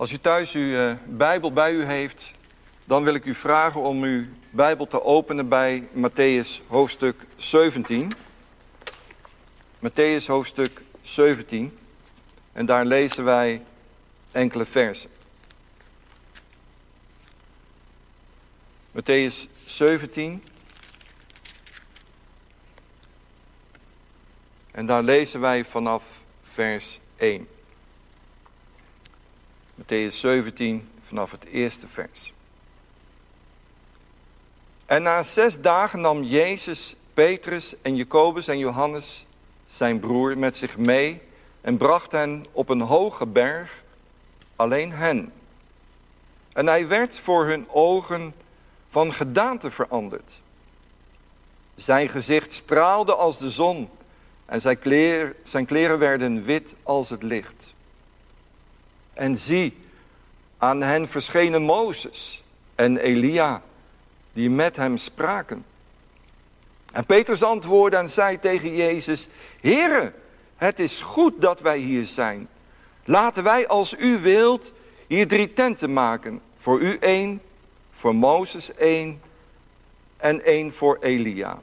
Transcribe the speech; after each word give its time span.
Als 0.00 0.12
u 0.12 0.18
thuis 0.18 0.52
uw 0.52 0.62
uh, 0.62 0.92
Bijbel 1.06 1.52
bij 1.52 1.72
u 1.72 1.84
heeft, 1.84 2.32
dan 2.84 3.04
wil 3.04 3.14
ik 3.14 3.24
u 3.24 3.34
vragen 3.34 3.80
om 3.80 4.02
uw 4.02 4.24
Bijbel 4.50 4.86
te 4.86 5.02
openen 5.02 5.48
bij 5.48 5.88
Matthäus 5.94 6.66
hoofdstuk 6.66 7.16
17. 7.36 8.12
Matthäus 9.78 10.26
hoofdstuk 10.26 10.82
17. 11.02 11.78
En 12.52 12.66
daar 12.66 12.84
lezen 12.84 13.24
wij 13.24 13.62
enkele 14.32 14.66
versen. 14.66 15.10
Matthäus 18.90 19.48
17. 19.64 20.44
En 24.70 24.86
daar 24.86 25.02
lezen 25.02 25.40
wij 25.40 25.64
vanaf 25.64 26.04
vers 26.42 27.00
1. 27.16 27.48
Matthäus 29.80 30.20
17 30.20 30.88
vanaf 31.06 31.30
het 31.30 31.44
eerste 31.44 31.88
vers. 31.88 32.32
En 34.86 35.02
na 35.02 35.22
zes 35.22 35.60
dagen 35.60 36.00
nam 36.00 36.22
Jezus 36.22 36.96
Petrus 37.14 37.74
en 37.82 37.96
Jacobus 37.96 38.48
en 38.48 38.58
Johannes, 38.58 39.26
zijn 39.66 40.00
broer, 40.00 40.38
met 40.38 40.56
zich 40.56 40.76
mee 40.76 41.20
en 41.60 41.76
bracht 41.76 42.12
hen 42.12 42.46
op 42.52 42.68
een 42.68 42.80
hoge 42.80 43.26
berg, 43.26 43.82
alleen 44.56 44.92
hen. 44.92 45.32
En 46.52 46.66
hij 46.66 46.88
werd 46.88 47.18
voor 47.18 47.46
hun 47.46 47.68
ogen 47.68 48.34
van 48.88 49.14
gedaante 49.14 49.70
veranderd. 49.70 50.42
Zijn 51.74 52.08
gezicht 52.08 52.52
straalde 52.52 53.14
als 53.14 53.38
de 53.38 53.50
zon 53.50 53.90
en 54.46 54.60
zijn, 54.60 54.78
kleer, 54.78 55.36
zijn 55.42 55.66
kleren 55.66 55.98
werden 55.98 56.44
wit 56.44 56.74
als 56.82 57.10
het 57.10 57.22
licht. 57.22 57.74
En 59.12 59.38
zie, 59.38 59.76
aan 60.58 60.82
hen 60.82 61.08
verschenen 61.08 61.62
Mozes 61.62 62.44
en 62.74 62.96
Elia, 62.96 63.62
die 64.32 64.50
met 64.50 64.76
hem 64.76 64.96
spraken. 64.96 65.64
En 66.92 67.04
Petrus 67.04 67.42
antwoordde 67.42 67.96
en 67.96 68.10
zei 68.10 68.38
tegen 68.38 68.76
Jezus, 68.76 69.28
Heere, 69.60 70.12
het 70.56 70.78
is 70.78 71.00
goed 71.00 71.40
dat 71.40 71.60
wij 71.60 71.78
hier 71.78 72.04
zijn. 72.04 72.48
Laten 73.04 73.42
wij 73.44 73.68
als 73.68 73.94
u 73.98 74.18
wilt 74.18 74.72
hier 75.06 75.28
drie 75.28 75.52
tenten 75.52 75.92
maken. 75.92 76.40
Voor 76.56 76.80
u 76.80 76.96
één, 77.00 77.42
voor 77.90 78.14
Mozes 78.14 78.74
één 78.74 79.20
en 80.16 80.44
één 80.44 80.72
voor 80.72 80.98
Elia. 81.00 81.58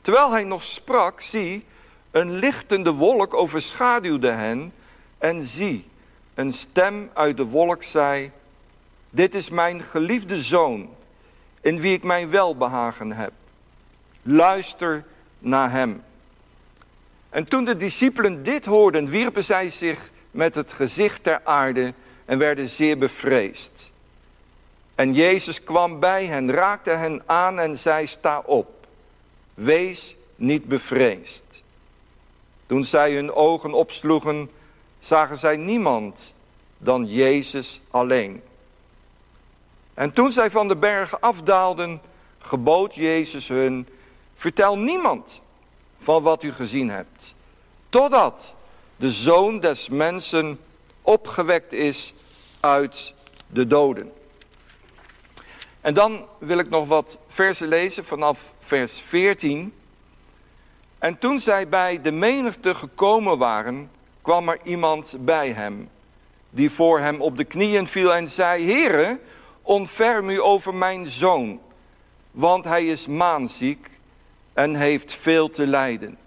Terwijl 0.00 0.30
hij 0.30 0.44
nog 0.44 0.62
sprak, 0.62 1.20
zie, 1.20 1.64
een 2.10 2.32
lichtende 2.32 2.92
wolk 2.92 3.34
overschaduwde 3.34 4.30
hen. 4.30 4.72
En 5.18 5.44
zie, 5.44 5.86
een 6.40 6.52
stem 6.52 7.10
uit 7.14 7.36
de 7.36 7.44
wolk 7.44 7.82
zei, 7.82 8.30
dit 9.10 9.34
is 9.34 9.50
mijn 9.50 9.82
geliefde 9.82 10.42
zoon, 10.42 10.88
in 11.60 11.80
wie 11.80 11.92
ik 11.92 12.02
mijn 12.02 12.30
welbehagen 12.30 13.12
heb. 13.12 13.32
Luister 14.22 15.04
naar 15.38 15.70
hem. 15.70 16.02
En 17.30 17.44
toen 17.48 17.64
de 17.64 17.76
discipelen 17.76 18.42
dit 18.42 18.64
hoorden, 18.64 19.08
wierpen 19.08 19.44
zij 19.44 19.70
zich 19.70 20.10
met 20.30 20.54
het 20.54 20.72
gezicht 20.72 21.22
ter 21.22 21.40
aarde 21.44 21.94
en 22.24 22.38
werden 22.38 22.68
zeer 22.68 22.98
bevreesd. 22.98 23.92
En 24.94 25.14
Jezus 25.14 25.64
kwam 25.64 26.00
bij 26.00 26.26
hen, 26.26 26.52
raakte 26.52 26.90
hen 26.90 27.22
aan 27.26 27.58
en 27.58 27.78
zei, 27.78 28.06
sta 28.06 28.42
op, 28.46 28.86
wees 29.54 30.16
niet 30.36 30.64
bevreesd. 30.64 31.62
Toen 32.66 32.84
zij 32.84 33.14
hun 33.14 33.32
ogen 33.32 33.72
opsloegen, 33.72 34.50
zagen 35.00 35.36
zij 35.36 35.56
niemand 35.56 36.34
dan 36.78 37.06
Jezus 37.06 37.80
alleen. 37.90 38.42
En 39.94 40.12
toen 40.12 40.32
zij 40.32 40.50
van 40.50 40.68
de 40.68 40.76
berg 40.76 41.20
afdaalden, 41.20 42.00
gebood 42.38 42.94
Jezus 42.94 43.48
hun, 43.48 43.88
vertel 44.34 44.78
niemand 44.78 45.40
van 45.98 46.22
wat 46.22 46.42
u 46.42 46.52
gezien 46.52 46.90
hebt, 46.90 47.34
totdat 47.88 48.54
de 48.96 49.10
zoon 49.10 49.60
des 49.60 49.88
mensen 49.88 50.60
opgewekt 51.02 51.72
is 51.72 52.14
uit 52.60 53.14
de 53.46 53.66
doden. 53.66 54.12
En 55.80 55.94
dan 55.94 56.26
wil 56.38 56.58
ik 56.58 56.68
nog 56.68 56.88
wat 56.88 57.18
versen 57.28 57.68
lezen 57.68 58.04
vanaf 58.04 58.52
vers 58.58 59.00
14. 59.00 59.74
En 60.98 61.18
toen 61.18 61.40
zij 61.40 61.68
bij 61.68 62.00
de 62.02 62.10
menigte 62.10 62.74
gekomen 62.74 63.38
waren, 63.38 63.90
kwam 64.22 64.48
er 64.48 64.58
iemand 64.62 65.14
bij 65.18 65.52
hem, 65.52 65.88
die 66.50 66.70
voor 66.70 67.00
hem 67.00 67.20
op 67.20 67.36
de 67.36 67.44
knieën 67.44 67.86
viel 67.86 68.14
en 68.14 68.28
zei, 68.28 68.72
Heere, 68.72 69.18
ontferm 69.62 70.30
u 70.30 70.42
over 70.42 70.74
mijn 70.74 71.06
zoon, 71.06 71.60
want 72.30 72.64
hij 72.64 72.86
is 72.86 73.06
maanziek 73.06 73.90
en 74.52 74.74
heeft 74.74 75.14
veel 75.14 75.50
te 75.50 75.66
lijden. 75.66 76.18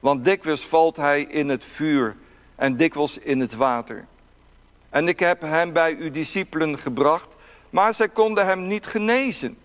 Want 0.00 0.24
dikwijls 0.24 0.66
valt 0.66 0.96
hij 0.96 1.22
in 1.22 1.48
het 1.48 1.64
vuur 1.64 2.16
en 2.54 2.76
dikwijls 2.76 3.18
in 3.18 3.40
het 3.40 3.54
water. 3.54 4.06
En 4.90 5.08
ik 5.08 5.18
heb 5.18 5.40
hem 5.40 5.72
bij 5.72 5.96
uw 5.98 6.10
discipelen 6.10 6.78
gebracht, 6.78 7.28
maar 7.70 7.94
zij 7.94 8.08
konden 8.08 8.46
hem 8.46 8.66
niet 8.66 8.86
genezen. 8.86 9.58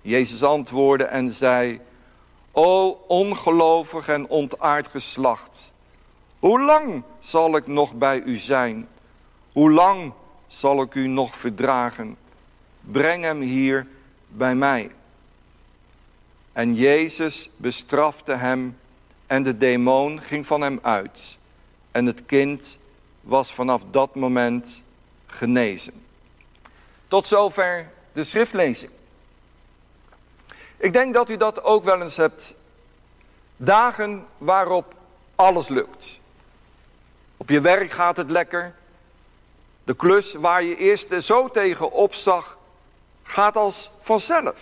Jezus 0.00 0.42
antwoordde 0.42 1.04
en 1.04 1.30
zei, 1.30 1.80
O 2.52 2.90
ongelovig 3.06 4.08
en 4.08 4.28
ontaard 4.28 4.88
geslacht, 4.88 5.72
hoe 6.38 6.60
lang 6.60 7.02
zal 7.18 7.56
ik 7.56 7.66
nog 7.66 7.94
bij 7.94 8.22
u 8.22 8.36
zijn? 8.36 8.88
Hoe 9.52 9.70
lang 9.70 10.12
zal 10.46 10.82
ik 10.82 10.94
u 10.94 11.06
nog 11.06 11.36
verdragen? 11.36 12.16
Breng 12.80 13.24
hem 13.24 13.40
hier 13.40 13.86
bij 14.28 14.54
mij. 14.54 14.90
En 16.52 16.74
Jezus 16.74 17.50
bestrafte 17.56 18.32
hem 18.32 18.78
en 19.26 19.42
de 19.42 19.58
demon 19.58 20.22
ging 20.22 20.46
van 20.46 20.60
hem 20.60 20.78
uit. 20.82 21.38
En 21.90 22.06
het 22.06 22.26
kind 22.26 22.78
was 23.20 23.52
vanaf 23.52 23.82
dat 23.90 24.14
moment 24.14 24.82
genezen. 25.26 26.02
Tot 27.08 27.26
zover 27.26 27.90
de 28.12 28.24
schriftlezing. 28.24 28.90
Ik 30.76 30.92
denk 30.92 31.14
dat 31.14 31.30
u 31.30 31.36
dat 31.36 31.62
ook 31.62 31.84
wel 31.84 32.02
eens 32.02 32.16
hebt. 32.16 32.54
Dagen 33.56 34.26
waarop 34.38 34.94
alles 35.34 35.68
lukt. 35.68 36.20
Op 37.40 37.48
je 37.48 37.60
werk 37.60 37.90
gaat 37.90 38.16
het 38.16 38.30
lekker. 38.30 38.74
De 39.84 39.96
klus 39.96 40.34
waar 40.34 40.62
je 40.62 40.76
eerst 40.76 41.22
zo 41.22 41.48
tegen 41.48 41.92
opzag, 41.92 42.58
gaat 43.22 43.56
als 43.56 43.90
vanzelf. 44.00 44.60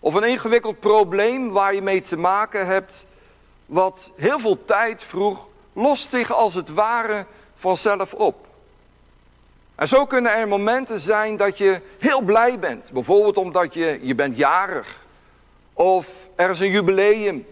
Of 0.00 0.14
een 0.14 0.24
ingewikkeld 0.24 0.80
probleem 0.80 1.50
waar 1.50 1.74
je 1.74 1.82
mee 1.82 2.00
te 2.00 2.16
maken 2.16 2.66
hebt, 2.66 3.06
wat 3.66 4.10
heel 4.16 4.38
veel 4.38 4.64
tijd 4.64 5.02
vroeg, 5.02 5.46
lost 5.72 6.10
zich 6.10 6.32
als 6.32 6.54
het 6.54 6.68
ware 6.68 7.26
vanzelf 7.54 8.14
op. 8.14 8.46
En 9.74 9.88
zo 9.88 10.06
kunnen 10.06 10.32
er 10.32 10.48
momenten 10.48 10.98
zijn 10.98 11.36
dat 11.36 11.58
je 11.58 11.80
heel 11.98 12.20
blij 12.20 12.58
bent. 12.58 12.90
Bijvoorbeeld 12.92 13.36
omdat 13.36 13.74
je, 13.74 13.98
je 14.02 14.14
bent 14.14 14.36
jarig. 14.36 15.04
Of 15.72 16.08
er 16.34 16.50
is 16.50 16.60
een 16.60 16.70
jubileum. 16.70 17.46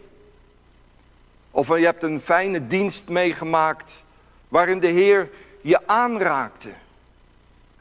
Of 1.56 1.68
je 1.68 1.84
hebt 1.84 2.02
een 2.02 2.20
fijne 2.20 2.66
dienst 2.66 3.08
meegemaakt 3.08 4.04
waarin 4.48 4.80
de 4.80 4.86
Heer 4.86 5.30
je 5.60 5.86
aanraakte. 5.86 6.70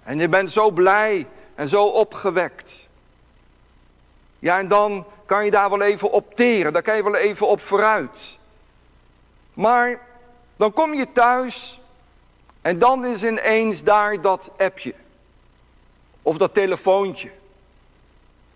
En 0.04 0.20
je 0.20 0.30
bent 0.30 0.52
zo 0.52 0.72
blij 0.72 1.28
en 1.56 1.68
zo 1.68 1.86
opgewekt. 1.86 2.88
Ja, 4.40 4.60
en 4.60 4.68
dan 4.68 5.06
kan 5.26 5.46
je 5.46 5.52
daar 5.52 5.70
wel 5.70 5.82
even 5.82 6.12
op 6.12 6.36
teren, 6.36 6.74
daar 6.74 6.82
kan 6.82 6.96
je 6.96 7.04
wel 7.04 7.16
even 7.16 7.48
op 7.48 7.62
vooruit. 7.62 8.38
Maar 9.54 10.02
dan 10.56 10.74
kom 10.74 10.94
je 10.94 11.12
thuis 11.12 11.80
en 12.62 12.80
dan 12.80 13.06
is 13.06 13.24
ineens 13.24 13.84
daar 13.84 14.22
dat 14.22 14.52
appje. 14.58 14.94
Of 16.22 16.38
dat 16.38 16.54
telefoontje. 16.54 17.32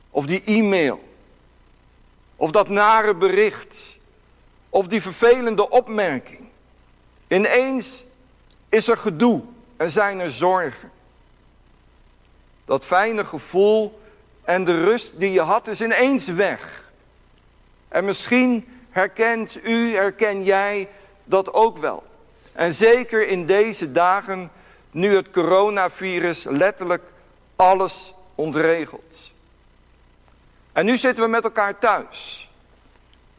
Of 0.10 0.26
die 0.26 0.44
e-mail. 0.46 1.00
Of 2.36 2.52
dat 2.52 2.70
nare 2.70 3.16
bericht. 3.16 3.97
Of 4.78 4.88
die 4.88 5.02
vervelende 5.02 5.70
opmerking. 5.70 6.48
Ineens 7.28 8.04
is 8.70 8.88
er 8.88 8.98
gedoe 8.98 9.42
en 9.78 9.92
zijn 9.92 10.20
er 10.20 10.32
zorgen. 10.32 10.92
Dat 12.66 12.86
fijne 12.86 13.26
gevoel 13.26 14.00
en 14.44 14.64
de 14.64 14.84
rust 14.84 15.20
die 15.20 15.32
je 15.32 15.42
had 15.42 15.68
is 15.68 15.82
ineens 15.82 16.28
weg. 16.28 16.92
En 17.88 18.06
misschien 18.06 18.80
herkent 18.90 19.64
u, 19.64 19.96
herken 19.96 20.44
jij 20.44 20.90
dat 21.24 21.54
ook 21.54 21.78
wel. 21.78 22.04
En 22.52 22.74
zeker 22.74 23.28
in 23.28 23.46
deze 23.46 23.92
dagen, 23.92 24.52
nu 24.92 25.16
het 25.16 25.32
coronavirus 25.32 26.44
letterlijk 26.44 27.04
alles 27.56 28.14
ontregelt. 28.36 29.32
En 30.74 30.86
nu 30.86 30.98
zitten 30.98 31.24
we 31.24 31.30
met 31.30 31.44
elkaar 31.44 31.80
thuis. 31.80 32.50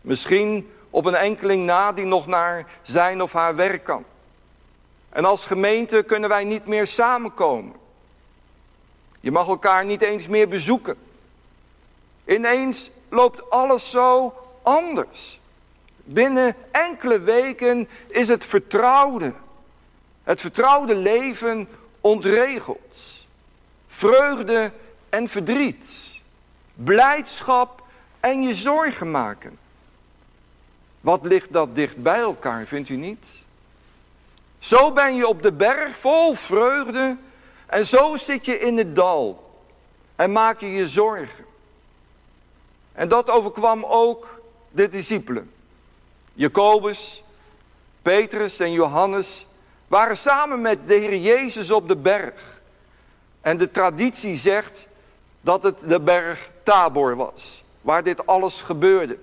Misschien 0.00 0.70
op 0.90 1.04
een 1.04 1.14
enkeling 1.14 1.64
na 1.66 1.92
die 1.92 2.04
nog 2.04 2.26
naar 2.26 2.66
zijn 2.82 3.22
of 3.22 3.32
haar 3.32 3.54
werk 3.56 3.84
kan. 3.84 4.04
En 5.08 5.24
als 5.24 5.46
gemeente 5.46 6.02
kunnen 6.02 6.28
wij 6.28 6.44
niet 6.44 6.66
meer 6.66 6.86
samenkomen. 6.86 7.74
Je 9.20 9.30
mag 9.30 9.48
elkaar 9.48 9.84
niet 9.84 10.02
eens 10.02 10.26
meer 10.26 10.48
bezoeken. 10.48 10.96
Ineens 12.24 12.90
loopt 13.08 13.50
alles 13.50 13.90
zo 13.90 14.34
anders. 14.62 15.40
Binnen 15.96 16.56
enkele 16.70 17.20
weken 17.20 17.88
is 18.06 18.28
het 18.28 18.44
vertrouwde, 18.44 19.32
het 20.22 20.40
vertrouwde 20.40 20.94
leven 20.94 21.68
ontregeld. 22.00 22.96
Vreugde 23.86 24.72
en 25.08 25.28
verdriet, 25.28 26.20
blijdschap 26.74 27.82
en 28.20 28.42
je 28.42 28.54
zorgen 28.54 29.10
maken. 29.10 29.58
Wat 31.00 31.24
ligt 31.24 31.52
dat 31.52 31.74
dicht 31.74 31.96
bij 31.96 32.20
elkaar, 32.20 32.66
vindt 32.66 32.88
u 32.88 32.96
niet? 32.96 33.46
Zo 34.58 34.92
ben 34.92 35.14
je 35.14 35.28
op 35.28 35.42
de 35.42 35.52
berg 35.52 35.96
vol 35.96 36.34
vreugde 36.34 37.16
en 37.66 37.86
zo 37.86 38.16
zit 38.16 38.44
je 38.44 38.58
in 38.58 38.78
het 38.78 38.96
dal 38.96 39.54
en 40.16 40.32
maak 40.32 40.60
je 40.60 40.72
je 40.72 40.88
zorgen. 40.88 41.44
En 42.92 43.08
dat 43.08 43.30
overkwam 43.30 43.84
ook 43.84 44.40
de 44.70 44.88
discipelen. 44.88 45.50
Jacobus, 46.32 47.22
Petrus 48.02 48.58
en 48.58 48.72
Johannes 48.72 49.46
waren 49.88 50.16
samen 50.16 50.60
met 50.60 50.88
de 50.88 50.94
Heer 50.94 51.16
Jezus 51.16 51.70
op 51.70 51.88
de 51.88 51.96
berg. 51.96 52.60
En 53.40 53.58
de 53.58 53.70
traditie 53.70 54.36
zegt 54.36 54.88
dat 55.40 55.62
het 55.62 55.76
de 55.86 56.00
berg 56.00 56.50
Tabor 56.62 57.16
was, 57.16 57.64
waar 57.80 58.02
dit 58.02 58.26
alles 58.26 58.60
gebeurde. 58.60 59.18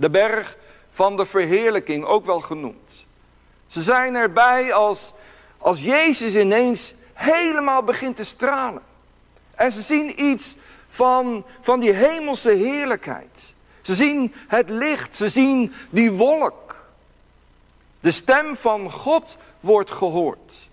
De 0.00 0.10
berg 0.10 0.56
van 0.90 1.16
de 1.16 1.26
verheerlijking, 1.26 2.04
ook 2.04 2.24
wel 2.24 2.40
genoemd. 2.40 3.06
Ze 3.66 3.82
zijn 3.82 4.14
erbij 4.14 4.72
als, 4.72 5.12
als 5.58 5.80
Jezus 5.82 6.34
ineens 6.34 6.94
helemaal 7.12 7.82
begint 7.82 8.16
te 8.16 8.24
stralen. 8.24 8.82
En 9.54 9.72
ze 9.72 9.82
zien 9.82 10.24
iets 10.24 10.56
van, 10.88 11.44
van 11.60 11.80
die 11.80 11.92
hemelse 11.92 12.50
heerlijkheid. 12.50 13.54
Ze 13.82 13.94
zien 13.94 14.34
het 14.48 14.70
licht, 14.70 15.16
ze 15.16 15.28
zien 15.28 15.72
die 15.90 16.12
wolk. 16.12 16.76
De 18.00 18.10
stem 18.10 18.56
van 18.56 18.90
God 18.90 19.36
wordt 19.60 19.90
gehoord. 19.90 20.68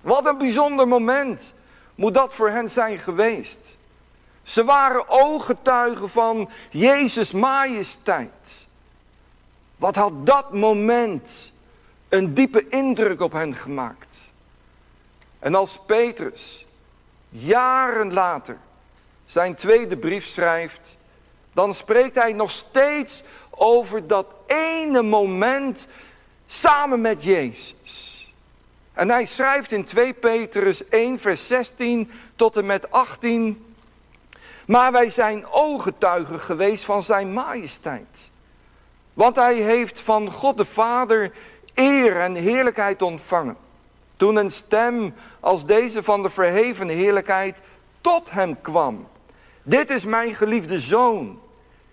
Wat 0.00 0.26
een 0.26 0.38
bijzonder 0.38 0.88
moment 0.88 1.54
moet 1.94 2.14
dat 2.14 2.34
voor 2.34 2.50
hen 2.50 2.70
zijn 2.70 2.98
geweest. 2.98 3.76
Ze 4.44 4.64
waren 4.64 5.08
ooggetuigen 5.08 6.10
van 6.10 6.50
Jezus 6.70 7.32
majesteit. 7.32 8.66
Wat 9.76 9.96
had 9.96 10.26
dat 10.26 10.52
moment 10.52 11.52
een 12.08 12.34
diepe 12.34 12.68
indruk 12.68 13.20
op 13.20 13.32
hen 13.32 13.54
gemaakt. 13.54 14.32
En 15.38 15.54
als 15.54 15.78
Petrus 15.86 16.66
jaren 17.28 18.12
later 18.12 18.58
zijn 19.24 19.54
tweede 19.54 19.96
brief 19.96 20.26
schrijft, 20.26 20.96
dan 21.52 21.74
spreekt 21.74 22.16
hij 22.16 22.32
nog 22.32 22.50
steeds 22.50 23.22
over 23.50 24.06
dat 24.06 24.26
ene 24.46 25.02
moment 25.02 25.86
samen 26.46 27.00
met 27.00 27.24
Jezus. 27.24 28.12
En 28.92 29.10
hij 29.10 29.24
schrijft 29.24 29.72
in 29.72 29.84
2 29.84 30.12
Petrus 30.12 30.88
1, 30.88 31.18
vers 31.18 31.46
16 31.46 32.10
tot 32.36 32.56
en 32.56 32.66
met 32.66 32.90
18. 32.90 33.73
Maar 34.66 34.92
wij 34.92 35.08
zijn 35.08 35.46
ooggetuigen 35.46 36.40
geweest 36.40 36.84
van 36.84 37.02
zijn 37.02 37.32
majesteit. 37.32 38.30
Want 39.14 39.36
hij 39.36 39.54
heeft 39.54 40.00
van 40.00 40.30
God 40.30 40.56
de 40.58 40.64
Vader 40.64 41.32
eer 41.74 42.20
en 42.20 42.34
heerlijkheid 42.34 43.02
ontvangen. 43.02 43.56
Toen 44.16 44.36
een 44.36 44.50
stem 44.50 45.14
als 45.40 45.66
deze 45.66 46.02
van 46.02 46.22
de 46.22 46.30
verheven 46.30 46.88
heerlijkheid 46.88 47.60
tot 48.00 48.30
hem 48.30 48.60
kwam. 48.60 49.08
Dit 49.62 49.90
is 49.90 50.04
mijn 50.04 50.34
geliefde 50.34 50.80
zoon, 50.80 51.40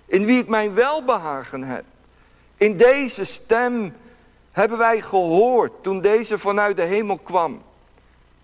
in 0.06 0.25
wie 0.25 0.39
ik 0.39 0.47
mijn 0.47 0.73
welbehagen 0.73 1.63
heb. 1.63 1.83
In 2.57 2.77
deze 2.77 3.23
stem 3.23 3.95
hebben 4.51 4.77
wij 4.77 5.01
gehoord 5.01 5.71
toen 5.83 6.01
deze 6.01 6.38
vanuit 6.38 6.75
de 6.75 6.81
hemel 6.81 7.18
kwam. 7.18 7.62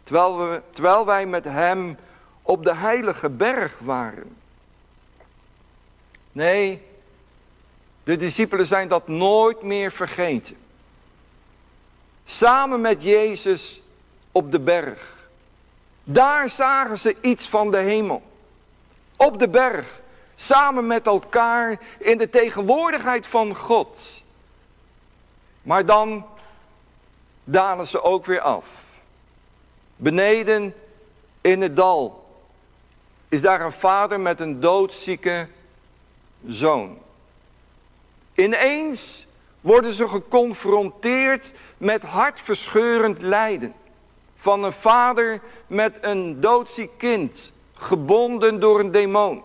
Terwijl, 0.04 0.38
we, 0.38 0.62
terwijl 0.70 1.06
wij 1.06 1.26
met 1.26 1.44
hem 1.44 1.98
op 2.48 2.64
de 2.64 2.76
heilige 2.76 3.30
berg 3.30 3.78
waren. 3.80 4.38
Nee, 6.32 6.82
de 8.04 8.18
discipelen 8.18 8.66
zijn 8.66 8.88
dat 8.88 9.08
nooit 9.08 9.62
meer 9.62 9.92
vergeten. 9.92 10.58
Samen 12.24 12.82
met 12.82 13.04
Jezus 13.04 13.82
op 14.32 14.52
de 14.52 14.60
berg. 14.60 15.28
Daar 16.04 16.50
zagen 16.50 17.00
ze 17.00 17.16
iets 17.22 17.48
van 17.48 17.72
de 17.72 17.78
hemel. 17.78 18.22
Op 19.18 19.40
de 19.40 19.50
berg, 19.50 20.02
samen 20.36 20.88
met 20.88 21.08
elkaar 21.08 21.80
in 22.00 22.18
de 22.18 22.30
tegenwoordigheid 22.30 23.28
van 23.28 23.56
God. 23.56 24.22
Maar 25.62 25.86
dan 25.86 26.26
dalen 27.44 27.88
ze 27.88 28.02
ook 28.02 28.26
weer 28.26 28.42
af. 28.42 28.86
Beneden 29.96 30.76
in 31.42 31.62
het 31.62 31.76
dal 31.76 32.26
is 33.30 33.42
daar 33.42 33.62
een 33.62 33.72
vader 33.72 34.20
met 34.20 34.40
een 34.40 34.60
doodzieke 34.60 35.48
zoon. 36.48 36.98
Ineens 38.36 39.28
worden 39.62 39.94
ze 39.94 40.08
geconfronteerd 40.08 41.54
met 41.78 42.04
hartverscheurend 42.04 43.22
lijden. 43.22 43.74
Van 44.36 44.64
een 44.64 44.74
vader 44.74 45.42
met 45.68 45.98
een 46.02 46.42
doodziek 46.42 46.92
kind, 46.98 47.54
gebonden 47.74 48.60
door 48.60 48.80
een 48.80 48.92
demon. 48.92 49.42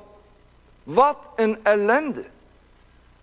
Wat 0.82 1.16
een 1.36 1.58
ellende. 1.62 2.24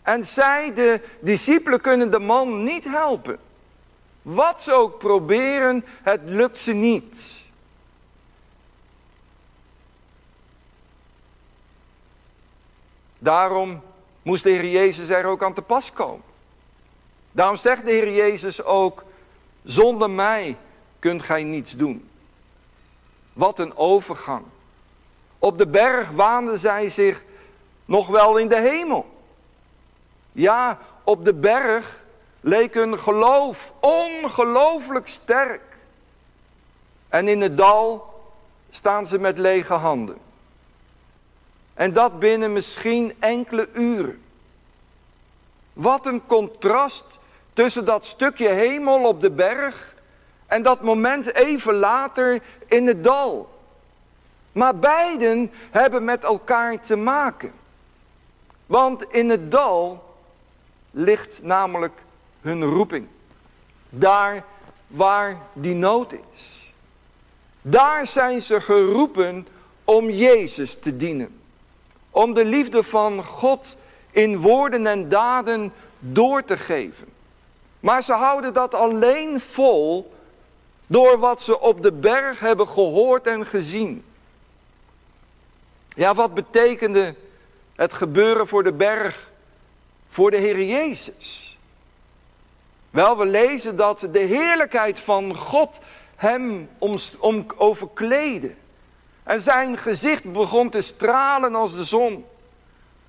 En 0.02 0.26
zij, 0.26 0.74
de 0.74 1.02
discipelen, 1.20 1.82
kunnen 1.82 2.12
de 2.12 2.20
man 2.20 2.64
niet 2.64 2.84
helpen. 2.86 3.40
Wat 4.22 4.62
ze 4.62 4.74
ook 4.74 4.98
proberen, 4.98 5.86
het 6.02 6.22
lukt 6.26 6.60
ze 6.60 6.74
niet. 6.74 7.44
Daarom 13.20 13.82
moest 14.22 14.44
de 14.44 14.50
Heer 14.50 14.66
Jezus 14.66 15.10
er 15.10 15.26
ook 15.26 15.44
aan 15.44 15.54
te 15.54 15.62
pas 15.62 15.94
komen. 15.94 16.24
Daarom 17.32 17.58
zegt 17.58 17.86
de 17.86 17.92
Heer 17.92 18.14
Jezus 18.14 18.64
ook, 18.64 19.04
zonder 19.64 20.10
mij 20.10 20.58
kunt 21.00 21.24
gij 21.24 21.44
niets 21.44 21.76
doen. 21.76 22.10
Wat 23.34 23.60
een 23.60 23.78
overgang. 23.78 24.46
Op 25.40 25.58
de 25.58 25.68
berg 25.68 26.10
waanden 26.10 26.60
zij 26.60 26.90
zich 26.90 27.24
nog 27.86 28.08
wel 28.08 28.38
in 28.38 28.48
de 28.48 28.60
hemel. 28.60 29.06
Ja, 30.32 30.80
op 31.04 31.26
de 31.26 31.34
berg 31.34 32.02
leek 32.42 32.74
hun 32.74 33.00
geloof 33.00 33.74
ongelooflijk 33.80 35.08
sterk. 35.08 35.62
En 37.10 37.28
in 37.28 37.42
het 37.42 37.58
dal 37.58 38.14
staan 38.70 39.08
ze 39.08 39.20
met 39.20 39.38
lege 39.38 39.74
handen. 39.74 40.18
En 41.80 41.94
dat 41.94 42.20
binnen 42.20 42.54
misschien 42.54 43.14
enkele 43.20 43.70
uren. 43.74 44.22
Wat 45.74 46.06
een 46.06 46.26
contrast 46.26 47.20
tussen 47.54 47.86
dat 47.86 48.06
stukje 48.06 48.48
hemel 48.48 49.08
op 49.08 49.22
de 49.22 49.32
berg 49.32 49.96
en 50.48 50.64
dat 50.64 50.82
moment 50.82 51.34
even 51.34 51.74
later 51.74 52.42
in 52.66 52.88
het 52.88 53.04
dal. 53.04 53.60
Maar 54.52 54.76
beiden 54.76 55.52
hebben 55.72 56.04
met 56.04 56.24
elkaar 56.24 56.82
te 56.82 56.96
maken. 56.96 57.52
Want 58.66 59.04
in 59.12 59.30
het 59.30 59.52
dal 59.52 60.04
ligt 60.92 61.44
namelijk 61.44 62.02
hun 62.42 62.64
roeping. 62.64 63.08
Daar 63.90 64.44
waar 64.88 65.38
die 65.54 65.76
nood 65.76 66.16
is. 66.34 66.74
Daar 67.62 68.08
zijn 68.08 68.42
ze 68.42 68.62
geroepen 68.62 69.48
om 69.84 70.10
Jezus 70.10 70.78
te 70.80 70.98
dienen. 70.98 71.38
Om 72.20 72.34
de 72.34 72.46
liefde 72.46 72.84
van 72.84 73.24
God 73.24 73.76
in 74.12 74.38
woorden 74.38 74.88
en 74.88 75.10
daden 75.10 75.74
door 76.00 76.44
te 76.44 76.58
geven. 76.58 77.08
Maar 77.80 78.04
ze 78.04 78.14
houden 78.14 78.54
dat 78.54 78.74
alleen 78.74 79.40
vol 79.40 80.14
door 80.88 81.20
wat 81.20 81.42
ze 81.42 81.60
op 81.60 81.82
de 81.82 81.92
berg 81.92 82.40
hebben 82.40 82.68
gehoord 82.68 83.28
en 83.28 83.46
gezien. 83.46 84.06
Ja, 85.88 86.14
wat 86.16 86.34
betekende 86.34 87.16
het 87.76 87.94
gebeuren 87.94 88.48
voor 88.48 88.64
de 88.64 88.74
berg 88.74 89.32
voor 90.10 90.32
de 90.32 90.38
Heer 90.38 90.64
Jezus? 90.64 91.58
Wel, 92.90 93.18
we 93.18 93.26
lezen 93.26 93.76
dat 93.76 94.08
de 94.12 94.20
heerlijkheid 94.20 95.00
van 95.00 95.36
God 95.36 95.80
hem 96.16 96.70
om, 96.78 96.98
om 97.20 97.46
overkleedde. 97.56 98.54
En 99.30 99.42
zijn 99.42 99.78
gezicht 99.78 100.32
begon 100.32 100.70
te 100.70 100.82
stralen 100.82 101.56
als 101.56 101.76
de 101.76 101.84
zon. 101.84 102.26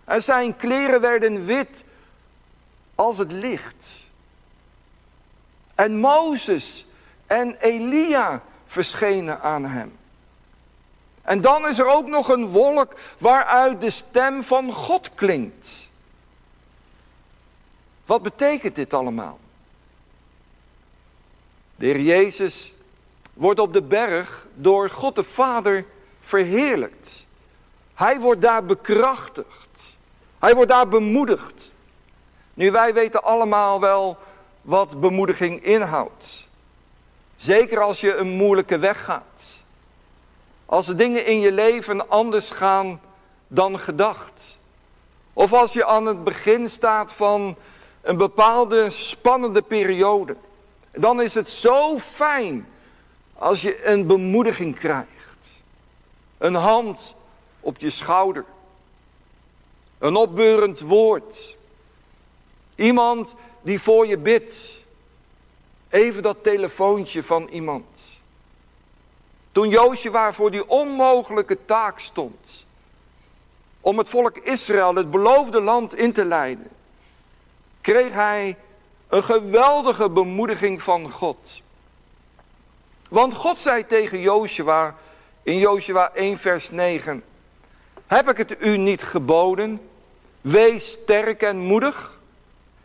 En 0.04 0.22
zijn 0.22 0.56
kleren 0.56 1.00
werden 1.00 1.44
wit 1.44 1.84
als 2.94 3.18
het 3.18 3.32
licht. 3.32 4.06
En 5.74 5.98
Mozes, 5.98 6.86
en 7.26 7.56
Elia 7.60 8.42
verschenen 8.66 9.40
aan 9.40 9.64
hem. 9.64 9.96
En 11.22 11.40
dan 11.40 11.68
is 11.68 11.78
er 11.78 11.86
ook 11.86 12.06
nog 12.06 12.28
een 12.28 12.46
wolk 12.46 12.94
waaruit 13.18 13.80
de 13.80 13.90
stem 13.90 14.42
van 14.42 14.72
God 14.72 15.14
klinkt. 15.14 15.88
Wat 18.06 18.22
betekent 18.22 18.74
dit 18.74 18.94
allemaal? 18.94 19.38
De 21.76 21.86
Heer 21.86 22.00
Jezus 22.00 22.72
wordt 23.32 23.60
op 23.60 23.72
de 23.72 23.82
berg 23.82 24.46
door 24.54 24.90
God 24.90 25.14
de 25.14 25.24
Vader 25.24 25.84
verheerlijkt. 26.20 27.26
Hij 27.94 28.20
wordt 28.20 28.40
daar 28.40 28.64
bekrachtigd. 28.64 29.96
Hij 30.38 30.54
wordt 30.54 30.70
daar 30.70 30.88
bemoedigd. 30.88 31.70
Nu, 32.54 32.70
wij 32.70 32.94
weten 32.94 33.22
allemaal 33.22 33.80
wel 33.80 34.18
wat 34.62 35.00
bemoediging 35.00 35.64
inhoudt. 35.64 36.48
Zeker 37.36 37.80
als 37.80 38.00
je 38.00 38.14
een 38.14 38.28
moeilijke 38.28 38.78
weg 38.78 39.04
gaat. 39.04 39.62
Als 40.66 40.86
de 40.86 40.94
dingen 40.94 41.26
in 41.26 41.40
je 41.40 41.52
leven 41.52 42.08
anders 42.08 42.50
gaan 42.50 43.00
dan 43.48 43.78
gedacht. 43.78 44.58
Of 45.32 45.52
als 45.52 45.72
je 45.72 45.86
aan 45.86 46.06
het 46.06 46.24
begin 46.24 46.68
staat 46.68 47.12
van 47.12 47.56
een 48.02 48.16
bepaalde 48.16 48.90
spannende 48.90 49.62
periode. 49.62 50.36
Dan 50.92 51.22
is 51.22 51.34
het 51.34 51.50
zo 51.50 51.98
fijn 51.98 52.68
als 53.38 53.62
je 53.62 53.86
een 53.86 54.06
bemoediging 54.06 54.78
krijgt. 54.78 55.19
Een 56.40 56.54
hand 56.54 57.14
op 57.60 57.78
je 57.78 57.90
schouder. 57.90 58.44
Een 59.98 60.16
opbeurend 60.16 60.80
woord. 60.80 61.56
Iemand 62.74 63.34
die 63.62 63.80
voor 63.80 64.06
je 64.06 64.18
bidt. 64.18 64.84
Even 65.88 66.22
dat 66.22 66.42
telefoontje 66.42 67.22
van 67.22 67.48
iemand. 67.48 68.18
Toen 69.52 69.68
Jozua 69.68 70.32
voor 70.32 70.50
die 70.50 70.68
onmogelijke 70.68 71.64
taak 71.64 71.98
stond. 71.98 72.66
Om 73.80 73.98
het 73.98 74.08
volk 74.08 74.36
Israël 74.36 74.94
het 74.94 75.10
beloofde 75.10 75.60
land 75.60 75.94
in 75.94 76.12
te 76.12 76.24
leiden. 76.24 76.70
Kreeg 77.80 78.12
hij 78.12 78.56
een 79.08 79.24
geweldige 79.24 80.10
bemoediging 80.10 80.82
van 80.82 81.10
God. 81.10 81.60
Want 83.08 83.34
God 83.34 83.58
zei 83.58 83.86
tegen 83.86 84.20
Jozua 84.20 84.96
in 85.42 85.58
Jozua 85.58 86.10
1 86.14 86.38
vers 86.38 86.70
9. 86.70 87.22
Heb 88.06 88.28
ik 88.28 88.36
het 88.36 88.56
u 88.64 88.76
niet 88.76 89.02
geboden? 89.02 89.80
Wees 90.40 90.90
sterk 90.90 91.42
en 91.42 91.58
moedig. 91.58 92.18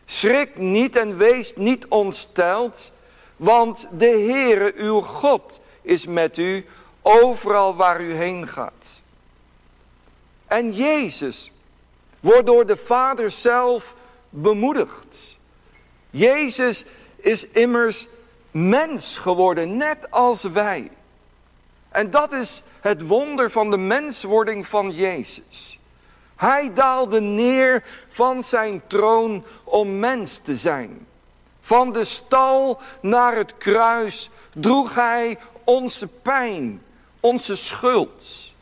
Schrik 0.04 0.58
niet 0.58 0.96
en 0.96 1.16
wees 1.16 1.52
niet 1.56 1.86
ontsteld. 1.86 2.92
Want 3.36 3.88
de 3.92 4.06
Heere 4.06 4.72
uw 4.76 5.00
God 5.00 5.60
is 5.82 6.06
met 6.06 6.38
u 6.38 6.66
overal 7.02 7.76
waar 7.76 8.00
u 8.00 8.12
heen 8.12 8.48
gaat. 8.48 9.02
En 10.46 10.72
Jezus 10.72 11.52
wordt 12.20 12.46
door 12.46 12.66
de 12.66 12.76
Vader 12.76 13.30
zelf 13.30 13.94
bemoedigd. 14.30 15.36
Jezus 16.10 16.84
is 17.16 17.46
immers 17.46 18.06
mens 18.50 19.18
geworden, 19.18 19.76
net 19.76 20.10
als 20.10 20.42
wij. 20.42 20.90
En 21.96 22.10
dat 22.10 22.32
is 22.32 22.62
het 22.80 23.06
wonder 23.06 23.50
van 23.50 23.70
de 23.70 23.76
menswording 23.76 24.66
van 24.66 24.90
Jezus. 24.90 25.78
Hij 26.36 26.72
daalde 26.74 27.20
neer 27.20 27.84
van 28.08 28.42
zijn 28.42 28.82
troon 28.86 29.44
om 29.64 29.98
mens 29.98 30.38
te 30.38 30.56
zijn. 30.56 31.06
Van 31.60 31.92
de 31.92 32.04
stal 32.04 32.80
naar 33.00 33.36
het 33.36 33.56
kruis 33.56 34.30
droeg 34.54 34.94
hij 34.94 35.38
onze 35.64 36.06
pijn, 36.06 36.82
onze 37.20 37.56
schuld. 37.56 38.52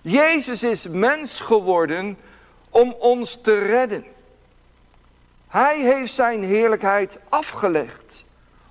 Jezus 0.00 0.62
is 0.62 0.86
mens 0.88 1.40
geworden 1.40 2.18
om 2.70 2.92
ons 2.98 3.38
te 3.42 3.58
redden. 3.58 4.04
Hij 5.48 5.80
heeft 5.80 6.12
zijn 6.12 6.42
heerlijkheid 6.42 7.18
afgelegd 7.28 8.24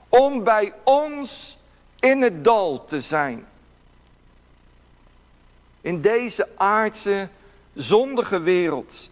om 0.09 0.43
bij 0.43 0.73
ons 0.83 1.57
in 1.99 2.21
het 2.21 2.43
dal 2.43 2.85
te 2.85 3.01
zijn. 3.01 3.51
In 5.83 6.01
deze 6.01 6.47
aardse, 6.57 7.29
zondige 7.73 8.39
wereld, 8.39 9.09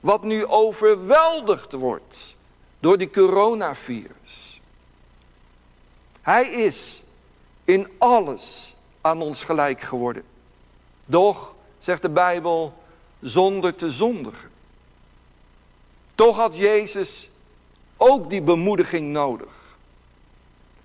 wat 0.00 0.22
nu 0.22 0.46
overweldigd 0.46 1.72
wordt 1.72 2.36
door 2.80 2.98
die 2.98 3.10
coronavirus. 3.10 4.60
Hij 6.20 6.48
is 6.48 7.02
in 7.64 7.88
alles 7.98 8.74
aan 9.00 9.22
ons 9.22 9.42
gelijk 9.42 9.80
geworden. 9.80 10.22
Doch, 11.06 11.54
zegt 11.78 12.02
de 12.02 12.10
Bijbel, 12.10 12.74
zonder 13.20 13.74
te 13.74 13.90
zondigen. 13.90 14.50
Toch 16.14 16.36
had 16.36 16.56
Jezus 16.56 17.30
ook 17.96 18.30
die 18.30 18.42
bemoediging 18.42 19.12
nodig. 19.12 19.76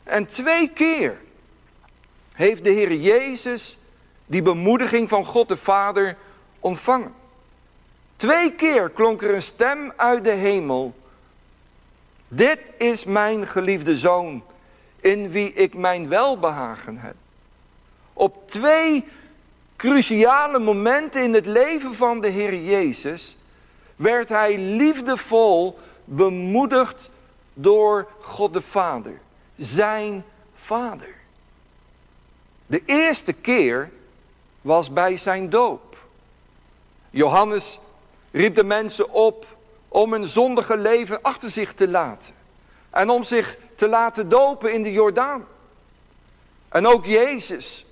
En 0.04 0.28
twee 0.28 0.70
keer 0.70 1.22
heeft 2.34 2.64
de 2.64 2.70
Heer 2.70 2.94
Jezus 2.94 3.78
die 4.26 4.42
bemoediging 4.42 5.10
van 5.10 5.26
God 5.26 5.48
de 5.48 5.58
Vader 5.58 6.18
ontvangen. 6.60 7.14
Twee 8.16 8.52
keer 8.52 8.90
klonk 8.90 9.22
er 9.22 9.34
een 9.34 9.42
stem 9.42 9.94
uit 9.96 10.24
de 10.24 10.32
hemel. 10.32 10.96
Dit 12.28 12.60
is 12.78 13.06
mijn 13.06 13.48
geliefde 13.48 13.98
zoon, 13.98 14.44
in 15.02 15.30
wie 15.30 15.54
ik 15.54 15.74
mijn 15.74 16.10
welbehagen 16.10 16.98
heb. 16.98 17.16
Op 18.14 18.50
twee 18.50 19.06
cruciale 19.76 20.60
momenten 20.60 21.24
in 21.24 21.34
het 21.34 21.46
leven 21.46 21.96
van 21.96 22.22
de 22.22 22.28
Heer 22.28 22.56
Jezus 22.56 23.38
werd 23.96 24.30
hij 24.30 24.58
liefdevol 24.58 25.80
bemoedigd 26.04 27.10
door 27.54 28.08
God 28.20 28.54
de 28.54 28.62
Vader, 28.62 29.20
zijn 29.58 30.24
Vader. 30.56 31.14
De 32.66 32.82
eerste 32.86 33.34
keer 33.34 33.92
was 34.66 34.94
bij 34.94 35.18
zijn 35.18 35.50
doop. 35.50 35.98
Johannes 37.10 37.80
riep 38.32 38.56
de 38.56 38.64
mensen 38.64 39.10
op 39.10 39.46
om 39.88 40.14
een 40.14 40.28
zondige 40.28 40.78
leven 40.78 41.22
achter 41.22 41.50
zich 41.50 41.74
te 41.74 41.88
laten. 41.88 42.36
En 42.90 43.10
om 43.10 43.24
zich 43.24 43.58
te 43.76 43.88
laten 43.88 44.30
dopen 44.30 44.74
in 44.74 44.84
de 44.84 44.92
Jordaan. 44.92 45.46
En 46.70 46.88
ook 46.88 47.06
Jezus. 47.06 47.86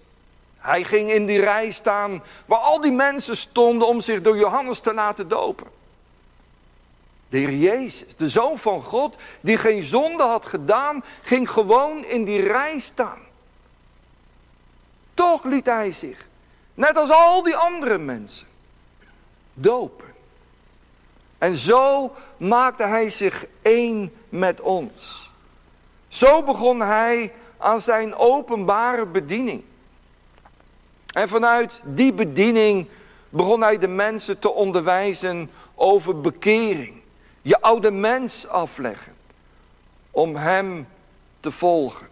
Hij 0.57 0.83
ging 0.83 1.11
in 1.11 1.25
die 1.25 1.39
rij 1.39 1.71
staan 1.71 2.23
waar 2.45 2.59
al 2.59 2.81
die 2.81 2.91
mensen 2.91 3.37
stonden 3.37 3.87
om 3.87 4.01
zich 4.01 4.21
door 4.21 4.37
Johannes 4.37 4.79
te 4.79 4.93
laten 4.93 5.27
dopen. 5.27 5.67
De 7.29 7.37
Heer 7.37 7.55
Jezus, 7.55 8.15
de 8.17 8.29
Zoon 8.29 8.57
van 8.57 8.83
God, 8.83 9.17
die 9.41 9.57
geen 9.57 9.83
zonde 9.83 10.23
had 10.23 10.45
gedaan, 10.45 11.03
ging 11.21 11.49
gewoon 11.49 12.05
in 12.05 12.23
die 12.23 12.41
rij 12.41 12.79
staan. 12.79 13.19
Toch 15.13 15.43
liet 15.43 15.65
hij 15.65 15.91
zich, 15.91 16.27
net 16.73 16.97
als 16.97 17.09
al 17.09 17.43
die 17.43 17.55
andere 17.55 17.97
mensen, 17.97 18.47
dopen. 19.53 20.13
En 21.37 21.55
zo 21.55 22.15
maakte 22.37 22.83
hij 22.83 23.09
zich 23.09 23.45
één 23.61 24.13
met 24.29 24.61
ons. 24.61 25.31
Zo 26.07 26.43
begon 26.43 26.79
hij 26.79 27.33
aan 27.57 27.81
zijn 27.81 28.15
openbare 28.15 29.05
bediening. 29.05 29.63
En 31.13 31.29
vanuit 31.29 31.81
die 31.85 32.13
bediening 32.13 32.87
begon 33.29 33.61
hij 33.61 33.77
de 33.77 33.87
mensen 33.87 34.39
te 34.39 34.49
onderwijzen 34.49 35.51
over 35.75 36.21
bekering. 36.21 37.01
Je 37.41 37.61
oude 37.61 37.91
mens 37.91 38.47
afleggen. 38.47 39.13
Om 40.11 40.35
hem 40.35 40.87
te 41.39 41.51
volgen. 41.51 42.07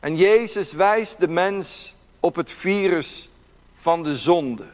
En 0.00 0.16
Jezus 0.16 0.72
wijst 0.72 1.20
de 1.20 1.28
mens 1.28 1.94
op 2.22 2.34
het 2.34 2.50
virus 2.50 3.30
van 3.74 4.02
de 4.02 4.16
zonde. 4.16 4.66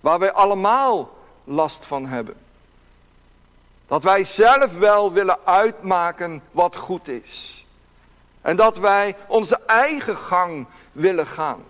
Waar 0.00 0.18
wij 0.18 0.32
allemaal 0.32 1.16
last 1.44 1.84
van 1.84 2.06
hebben. 2.06 2.36
Dat 3.86 4.02
wij 4.02 4.24
zelf 4.24 4.78
wel 4.78 5.12
willen 5.12 5.38
uitmaken 5.44 6.42
wat 6.50 6.76
goed 6.76 7.08
is. 7.08 7.66
En 8.40 8.56
dat 8.56 8.78
wij 8.78 9.16
onze 9.26 9.60
eigen 9.66 10.16
gang 10.16 10.66
willen 10.92 11.26
gaan. 11.26 11.64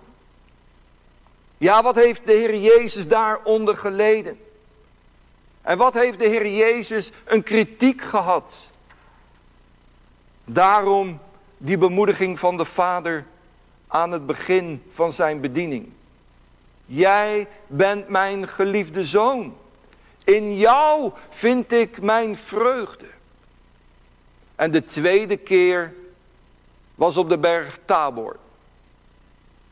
Ja, 1.58 1.82
wat 1.82 1.94
heeft 1.94 2.26
de 2.26 2.32
Heer 2.32 2.56
Jezus 2.56 3.08
daaronder 3.08 3.76
geleden? 3.76 4.40
En 5.62 5.78
wat 5.78 5.94
heeft 5.94 6.18
de 6.18 6.26
Heer 6.28 6.48
Jezus 6.48 7.12
een 7.24 7.42
kritiek 7.42 8.02
gehad? 8.02 8.70
Daarom 10.44 11.20
die 11.56 11.78
bemoediging 11.78 12.38
van 12.38 12.56
de 12.56 12.64
Vader 12.64 13.26
aan 13.94 14.12
het 14.12 14.26
begin 14.26 14.82
van 14.90 15.12
zijn 15.12 15.40
bediening. 15.40 15.92
Jij 16.86 17.48
bent 17.66 18.08
mijn 18.08 18.48
geliefde 18.48 19.04
zoon. 19.04 19.56
In 20.24 20.56
jou 20.56 21.12
vind 21.28 21.72
ik 21.72 22.00
mijn 22.00 22.36
vreugde. 22.36 23.06
En 24.54 24.70
de 24.70 24.84
tweede 24.84 25.36
keer 25.36 25.94
was 26.94 27.16
op 27.16 27.28
de 27.28 27.38
berg 27.38 27.78
Tabor. 27.84 28.36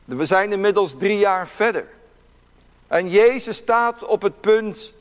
We 0.05 0.27
zijn 0.27 0.53
inmiddels 0.53 0.95
drie 0.99 1.19
jaar 1.19 1.49
verder. 1.49 1.89
En 2.87 3.11
Jezus 3.11 3.57
staat 3.57 4.05
op 4.05 4.23
het 4.23 4.41
punt 4.41 4.93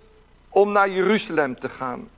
om 0.50 0.72
naar 0.72 0.90
Jeruzalem 0.90 1.60
te 1.60 1.70
gaan. 1.70 2.10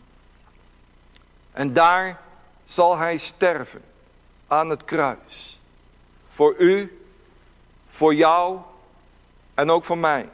En 1.51 1.73
daar 1.73 2.19
zal 2.65 2.97
hij 2.97 3.17
sterven 3.17 3.81
aan 4.47 4.69
het 4.69 4.85
kruis. 4.85 5.57
Voor 6.33 6.55
u, 6.57 6.99
voor 7.89 8.15
jou 8.15 8.59
en 9.53 9.69
ook 9.69 9.83
voor 9.83 9.97
mij. 9.97 10.29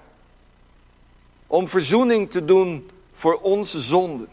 Om 1.48 1.68
verzoening 1.68 2.32
te 2.32 2.46
doen 2.46 2.90
voor 3.14 3.40
onze 3.42 3.80
zonden. 3.80 4.30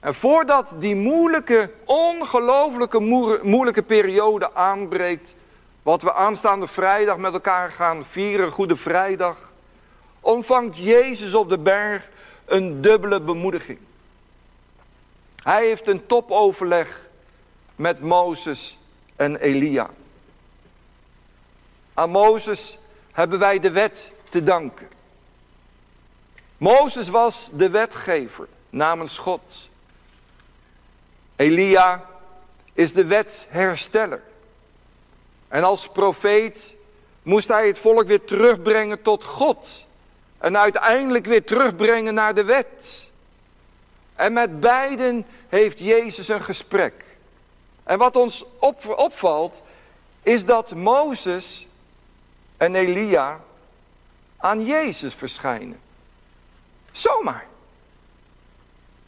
En 0.00 0.14
voordat 0.14 0.74
die 0.78 0.94
moeilijke, 0.94 1.70
ongelooflijke 1.84 3.00
moeilijke 3.42 3.82
periode 3.82 4.54
aanbreekt, 4.54 5.34
wat 5.82 6.02
we 6.02 6.14
aanstaande 6.14 6.66
vrijdag 6.66 7.16
met 7.16 7.32
elkaar 7.32 7.72
gaan 7.72 8.04
vieren, 8.04 8.50
Goede 8.50 8.76
Vrijdag, 8.76 9.52
ontvangt 10.20 10.78
Jezus 10.78 11.34
op 11.34 11.48
de 11.48 11.58
berg 11.58 12.08
een 12.44 12.80
dubbele 12.80 13.20
bemoediging. 13.20 13.78
Hij 15.42 15.66
heeft 15.66 15.88
een 15.88 16.06
topoverleg 16.06 17.08
met 17.76 18.00
Mozes 18.00 18.78
en 19.22 19.36
Elia. 19.36 19.90
Aan 21.94 22.10
Mozes 22.10 22.78
hebben 23.12 23.38
wij 23.38 23.58
de 23.58 23.70
wet 23.70 24.12
te 24.28 24.42
danken. 24.42 24.88
Mozes 26.56 27.08
was 27.08 27.50
de 27.52 27.70
wetgever 27.70 28.48
namens 28.70 29.18
God. 29.18 29.70
Elia 31.36 32.06
is 32.72 32.92
de 32.92 33.04
wethersteller. 33.04 34.22
En 35.48 35.64
als 35.64 35.88
profeet 35.88 36.74
moest 37.22 37.48
hij 37.48 37.66
het 37.66 37.78
volk 37.78 38.06
weer 38.06 38.24
terugbrengen 38.24 39.02
tot 39.02 39.24
God. 39.24 39.86
En 40.38 40.58
uiteindelijk 40.58 41.26
weer 41.26 41.44
terugbrengen 41.44 42.14
naar 42.14 42.34
de 42.34 42.44
wet. 42.44 43.10
En 44.14 44.32
met 44.32 44.60
beiden 44.60 45.26
heeft 45.48 45.78
Jezus 45.78 46.28
een 46.28 46.42
gesprek. 46.42 47.11
En 47.84 47.98
wat 47.98 48.16
ons 48.16 48.44
opvalt 48.96 49.62
is 50.22 50.44
dat 50.44 50.74
Mozes 50.74 51.66
en 52.56 52.74
Elia 52.74 53.40
aan 54.36 54.64
Jezus 54.64 55.14
verschijnen. 55.14 55.80
Zomaar. 56.92 57.46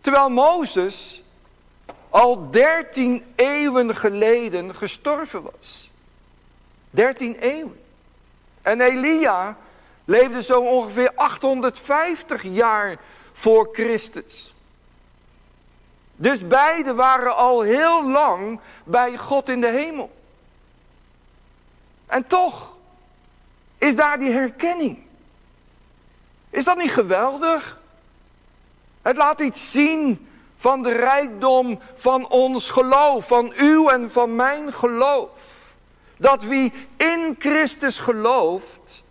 Terwijl 0.00 0.30
Mozes 0.30 1.22
al 2.10 2.50
dertien 2.50 3.24
eeuwen 3.36 3.96
geleden 3.96 4.74
gestorven 4.74 5.42
was. 5.42 5.90
Dertien 6.90 7.36
eeuwen. 7.36 7.80
En 8.62 8.80
Elia 8.80 9.56
leefde 10.04 10.42
zo 10.42 10.60
ongeveer 10.60 11.12
850 11.14 12.42
jaar 12.42 12.98
voor 13.32 13.68
Christus. 13.72 14.53
Dus 16.16 16.46
beide 16.46 16.94
waren 16.94 17.36
al 17.36 17.60
heel 17.60 18.10
lang 18.10 18.60
bij 18.84 19.16
God 19.16 19.48
in 19.48 19.60
de 19.60 19.70
hemel. 19.70 20.10
En 22.06 22.26
toch 22.26 22.76
is 23.78 23.96
daar 23.96 24.18
die 24.18 24.30
herkenning. 24.30 24.98
Is 26.50 26.64
dat 26.64 26.76
niet 26.76 26.90
geweldig? 26.90 27.80
Het 29.02 29.16
laat 29.16 29.40
iets 29.40 29.70
zien 29.70 30.28
van 30.56 30.82
de 30.82 30.92
rijkdom 30.92 31.80
van 31.94 32.28
ons 32.28 32.70
geloof, 32.70 33.26
van 33.26 33.52
uw 33.56 33.88
en 33.88 34.10
van 34.10 34.36
mijn 34.36 34.72
geloof. 34.72 35.74
Dat 36.16 36.42
wie 36.44 36.72
in 36.96 37.36
Christus 37.38 37.98
gelooft 37.98 39.02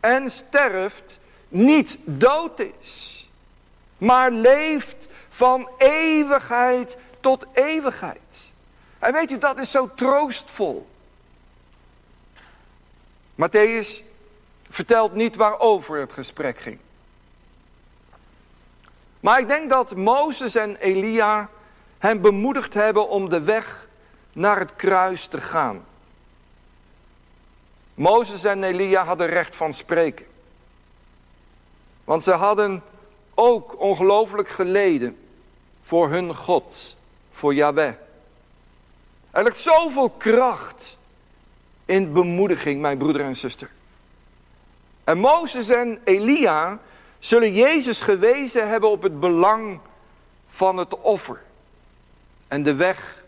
en 0.00 0.30
sterft, 0.30 1.18
niet 1.48 1.98
dood 2.04 2.60
is, 2.60 3.28
maar 3.98 4.30
leeft 4.30 4.99
van 5.40 5.68
eeuwigheid 5.78 6.96
tot 7.20 7.46
eeuwigheid. 7.52 8.52
En 8.98 9.12
weet 9.12 9.30
u, 9.30 9.38
dat 9.38 9.58
is 9.58 9.70
zo 9.70 9.90
troostvol. 9.94 10.88
Matthäus 13.34 14.02
vertelt 14.70 15.14
niet 15.14 15.36
waarover 15.36 16.00
het 16.00 16.12
gesprek 16.12 16.58
ging. 16.58 16.78
Maar 19.20 19.40
ik 19.40 19.48
denk 19.48 19.70
dat 19.70 19.96
Mozes 19.96 20.54
en 20.54 20.76
Elia 20.76 21.48
hem 21.98 22.20
bemoedigd 22.20 22.74
hebben 22.74 23.08
om 23.08 23.28
de 23.28 23.40
weg 23.40 23.88
naar 24.32 24.58
het 24.58 24.76
kruis 24.76 25.26
te 25.26 25.40
gaan. 25.40 25.84
Mozes 27.94 28.44
en 28.44 28.64
Elia 28.64 29.04
hadden 29.04 29.26
recht 29.26 29.56
van 29.56 29.72
spreken. 29.72 30.26
Want 32.04 32.24
ze 32.24 32.30
hadden 32.32 32.82
ook 33.34 33.80
ongelooflijk 33.80 34.48
geleden 34.48 35.16
voor 35.90 36.10
hun 36.10 36.36
God, 36.36 36.96
voor 37.30 37.54
Yahweh. 37.54 37.92
Er 39.30 39.42
ligt 39.42 39.60
zoveel 39.60 40.10
kracht 40.10 40.98
in 41.84 42.12
bemoediging, 42.12 42.80
mijn 42.80 42.98
broeder 42.98 43.22
en 43.22 43.36
zuster. 43.36 43.70
En 45.04 45.18
Mozes 45.18 45.68
en 45.68 46.00
Elia 46.04 46.78
zullen 47.18 47.52
Jezus 47.52 48.00
gewezen 48.00 48.68
hebben 48.68 48.90
op 48.90 49.02
het 49.02 49.20
belang 49.20 49.80
van 50.48 50.76
het 50.76 51.00
offer 51.00 51.42
en 52.48 52.62
de 52.62 52.74
weg 52.74 53.24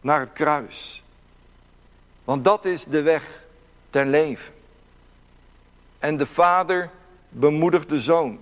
naar 0.00 0.20
het 0.20 0.32
kruis. 0.32 1.02
Want 2.24 2.44
dat 2.44 2.64
is 2.64 2.84
de 2.84 3.02
weg 3.02 3.42
ten 3.90 4.10
leven. 4.10 4.54
En 5.98 6.16
de 6.16 6.26
vader 6.26 6.90
bemoedigt 7.28 7.88
de 7.88 8.00
zoon. 8.00 8.38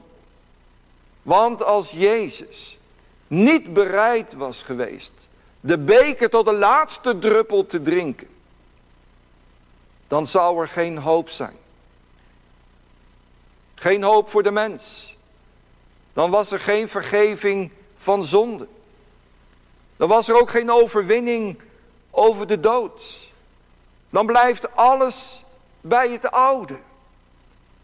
Want 1.22 1.62
als 1.62 1.90
Jezus 1.90 2.78
niet 3.30 3.72
bereid 3.72 4.34
was 4.34 4.62
geweest 4.62 5.28
de 5.60 5.78
beker 5.78 6.30
tot 6.30 6.44
de 6.44 6.52
laatste 6.52 7.18
druppel 7.18 7.66
te 7.66 7.82
drinken, 7.82 8.28
dan 10.08 10.26
zou 10.26 10.60
er 10.60 10.68
geen 10.68 10.98
hoop 10.98 11.28
zijn. 11.28 11.56
Geen 13.74 14.02
hoop 14.02 14.28
voor 14.28 14.42
de 14.42 14.50
mens. 14.50 15.16
Dan 16.12 16.30
was 16.30 16.50
er 16.50 16.60
geen 16.60 16.88
vergeving 16.88 17.70
van 17.96 18.24
zonde. 18.24 18.66
Dan 19.96 20.08
was 20.08 20.28
er 20.28 20.40
ook 20.40 20.50
geen 20.50 20.70
overwinning 20.70 21.60
over 22.10 22.46
de 22.46 22.60
dood. 22.60 23.28
Dan 24.10 24.26
blijft 24.26 24.76
alles 24.76 25.44
bij 25.80 26.10
het 26.10 26.30
oude. 26.30 26.78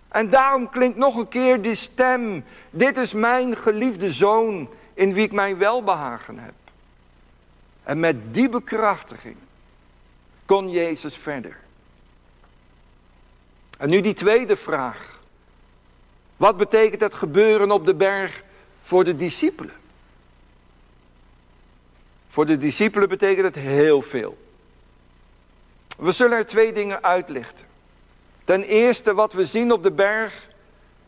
En 0.08 0.30
daarom 0.30 0.70
klinkt 0.70 0.96
nog 0.96 1.16
een 1.16 1.28
keer 1.28 1.62
die 1.62 1.74
stem. 1.74 2.44
Dit 2.70 2.96
is 2.96 3.12
mijn 3.12 3.56
geliefde 3.56 4.12
zoon 4.12 4.68
in 4.96 5.12
wie 5.12 5.24
ik 5.24 5.32
mijn 5.32 5.58
welbehagen 5.58 6.38
heb. 6.38 6.54
En 7.82 8.00
met 8.00 8.34
die 8.34 8.48
bekrachtiging 8.48 9.36
kon 10.44 10.70
Jezus 10.70 11.16
verder. 11.16 11.56
En 13.78 13.88
nu 13.88 14.00
die 14.00 14.14
tweede 14.14 14.56
vraag. 14.56 15.20
Wat 16.36 16.56
betekent 16.56 17.00
het 17.00 17.14
gebeuren 17.14 17.70
op 17.70 17.86
de 17.86 17.94
berg 17.94 18.42
voor 18.82 19.04
de 19.04 19.16
discipelen? 19.16 19.74
Voor 22.28 22.46
de 22.46 22.58
discipelen 22.58 23.08
betekent 23.08 23.44
het 23.44 23.64
heel 23.64 24.02
veel. 24.02 24.38
We 25.98 26.12
zullen 26.12 26.38
er 26.38 26.46
twee 26.46 26.72
dingen 26.72 27.02
uitlichten. 27.02 27.66
Ten 28.44 28.62
eerste 28.62 29.14
wat 29.14 29.32
we 29.32 29.46
zien 29.46 29.72
op 29.72 29.82
de 29.82 29.92
berg 29.92 30.48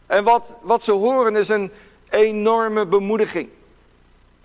en 0.07 0.25
wat, 0.25 0.55
wat 0.63 0.83
ze 0.83 0.93
horen 0.93 1.37
is 1.37 1.49
een 1.49 1.71
enorme 2.11 2.87
bemoediging. 2.87 3.49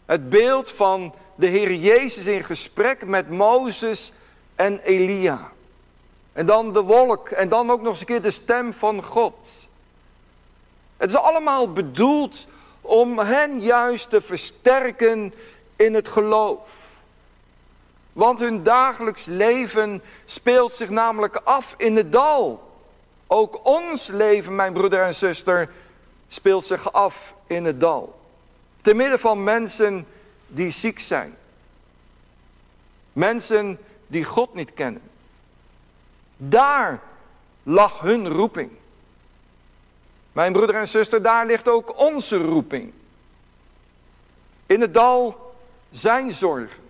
Het 0.06 0.30
beeld 0.30 0.72
van 0.72 1.14
de 1.36 1.48
Heer 1.48 1.74
Jezus 1.74 2.26
in 2.26 2.44
gesprek 2.44 3.06
met 3.06 3.30
Mozes 3.30 4.12
en 4.56 4.80
Elia. 4.80 5.52
En 6.34 6.46
dan 6.46 6.74
de 6.74 6.82
wolk 6.82 7.30
en 7.30 7.50
dan 7.50 7.72
ook 7.72 7.82
nog 7.82 7.90
eens 7.90 8.00
een 8.00 8.06
keer 8.06 8.22
de 8.22 8.32
stem 8.32 8.74
van 8.74 9.04
God. 9.04 9.68
Het 10.98 11.10
is 11.10 11.18
allemaal 11.18 11.72
bedoeld 11.72 12.46
om 12.82 13.20
hen 13.20 13.62
juist 13.62 14.10
te 14.10 14.22
versterken 14.22 15.34
in 15.76 15.94
het 15.94 16.08
geloof. 16.08 17.00
Want 18.14 18.40
hun 18.40 18.64
dagelijks 18.64 19.26
leven 19.26 20.04
speelt 20.26 20.74
zich 20.74 20.90
namelijk 20.90 21.42
af 21.44 21.74
in 21.78 21.96
het 21.96 22.12
dal. 22.12 22.72
Ook 23.28 23.60
ons 23.66 24.08
leven, 24.08 24.56
mijn 24.56 24.74
broeder 24.74 25.02
en 25.02 25.16
zuster, 25.16 25.70
speelt 26.28 26.66
zich 26.66 26.94
af 26.94 27.34
in 27.48 27.66
het 27.66 27.80
dal. 27.80 28.22
Te 28.84 28.94
midden 28.94 29.20
van 29.20 29.44
mensen 29.44 30.08
die 30.48 30.72
ziek 30.72 31.00
zijn. 31.00 31.36
Mensen 33.14 33.80
die 34.08 34.24
God 34.24 34.54
niet 34.54 34.74
kennen. 34.74 35.02
Daar 36.38 37.02
lag 37.64 38.00
hun 38.00 38.30
roeping. 38.30 38.72
Mijn 40.32 40.54
broeder 40.54 40.76
en 40.76 40.88
zuster, 40.88 41.22
daar 41.22 41.46
ligt 41.46 41.68
ook 41.68 42.00
onze 42.00 42.38
roeping. 42.38 42.94
In 44.66 44.82
het 44.82 44.94
dal 44.94 45.56
zijn 45.92 46.32
zorgen. 46.32 46.82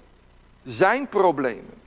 zijn 0.64 1.08
problemen. 1.10 1.82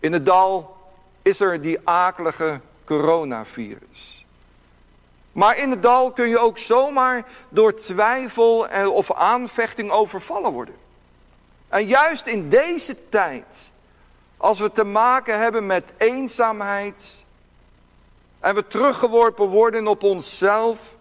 In 0.00 0.12
het 0.12 0.26
dal 0.26 0.76
is 1.22 1.40
er 1.40 1.60
die 1.60 1.78
akelige 1.84 2.60
coronavirus. 2.84 4.17
Maar 5.32 5.58
in 5.58 5.70
het 5.70 5.82
dal 5.82 6.10
kun 6.10 6.28
je 6.28 6.38
ook 6.38 6.58
zomaar 6.58 7.24
door 7.48 7.74
twijfel 7.74 8.68
of 8.90 9.12
aanvechting 9.12 9.90
overvallen 9.90 10.52
worden. 10.52 10.74
En 11.68 11.86
juist 11.86 12.26
in 12.26 12.48
deze 12.48 13.08
tijd, 13.08 13.70
als 14.36 14.58
we 14.58 14.72
te 14.72 14.84
maken 14.84 15.38
hebben 15.38 15.66
met 15.66 15.92
eenzaamheid 15.96 17.24
en 18.40 18.54
we 18.54 18.66
teruggeworpen 18.66 19.46
worden 19.46 19.86
op 19.86 20.02
onszelf 20.02 20.94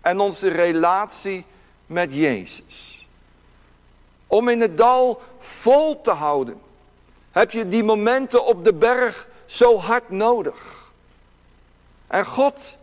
en 0.00 0.20
onze 0.20 0.48
relatie 0.48 1.44
met 1.86 2.14
Jezus. 2.14 3.06
Om 4.26 4.48
in 4.48 4.60
het 4.60 4.78
dal 4.78 5.22
vol 5.38 6.00
te 6.00 6.10
houden, 6.10 6.60
heb 7.30 7.50
je 7.50 7.68
die 7.68 7.84
momenten 7.84 8.44
op 8.44 8.64
de 8.64 8.74
berg 8.74 9.28
zo 9.46 9.78
hard 9.78 10.10
nodig. 10.10 10.86
En 12.06 12.26
God, 12.26 12.77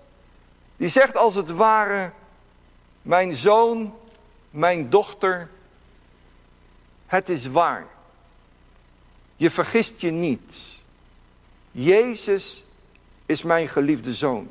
die 0.77 0.89
zegt 0.89 1.17
als 1.17 1.35
het 1.35 1.51
ware, 1.51 2.11
mijn 3.01 3.35
zoon, 3.35 3.93
mijn 4.49 4.89
dochter, 4.89 5.49
het 7.05 7.29
is 7.29 7.45
waar. 7.45 7.87
Je 9.35 9.49
vergist 9.49 10.01
je 10.01 10.11
niet. 10.11 10.79
Jezus 11.71 12.63
is 13.25 13.43
mijn 13.43 13.69
geliefde 13.69 14.13
zoon. 14.13 14.47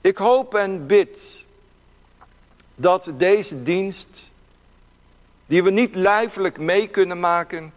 Ik 0.00 0.16
hoop 0.16 0.54
en 0.54 0.86
bid 0.86 1.44
dat 2.74 3.12
deze 3.16 3.62
dienst, 3.62 4.30
die 5.46 5.62
we 5.62 5.70
niet 5.70 5.94
lijfelijk 5.94 6.58
mee 6.58 6.88
kunnen 6.88 7.20
maken, 7.20 7.72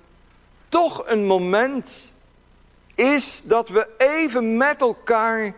toch 0.70 1.08
een 1.08 1.26
moment 1.26 2.12
is 2.96 3.42
dat 3.44 3.70
we 3.70 3.88
even 3.98 4.58
met 4.58 4.82
elkaar 4.82 5.54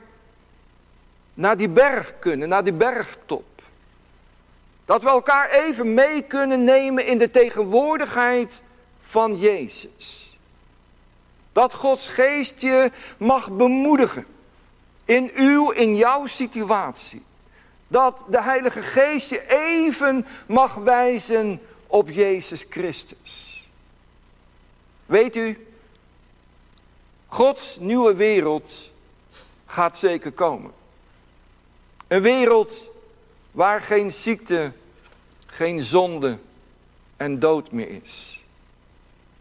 naar 1.34 1.58
die 1.58 1.70
berg 1.70 2.20
kunnen, 2.20 2.50
naar 2.50 2.64
die 2.64 2.74
bergtop. 2.74 3.62
Dat 4.86 5.02
we 5.02 5.10
elkaar 5.10 5.50
even 5.50 5.94
mee 5.94 6.22
kunnen 6.22 6.64
nemen 6.64 7.06
in 7.06 7.18
de 7.18 7.32
tegenwoordigheid 7.32 8.62
van 9.02 9.38
Jezus. 9.38 10.38
Dat 11.52 11.74
Gods 11.74 12.10
geest 12.10 12.62
je 12.62 12.92
mag 13.18 13.52
bemoedigen 13.52 14.26
in 15.06 15.32
uw, 15.34 15.70
in 15.70 15.96
jouw 15.96 16.26
situatie. 16.26 17.24
Dat 17.88 18.24
de 18.28 18.42
Heilige 18.42 18.82
Geest 18.82 19.30
je 19.30 19.48
even 19.48 20.26
mag 20.46 20.74
wijzen 20.76 21.62
op 21.88 22.10
Jezus 22.10 22.66
Christus. 22.70 23.68
Weet 25.06 25.36
u, 25.36 25.68
Gods 27.28 27.78
nieuwe 27.80 28.16
wereld 28.16 28.92
gaat 29.66 29.98
zeker 29.98 30.32
komen. 30.32 30.72
Een 32.14 32.22
wereld 32.22 32.90
waar 33.52 33.82
geen 33.82 34.12
ziekte, 34.12 34.72
geen 35.46 35.82
zonde 35.82 36.38
en 37.18 37.40
dood 37.40 37.72
meer 37.72 37.90
is. 37.90 38.44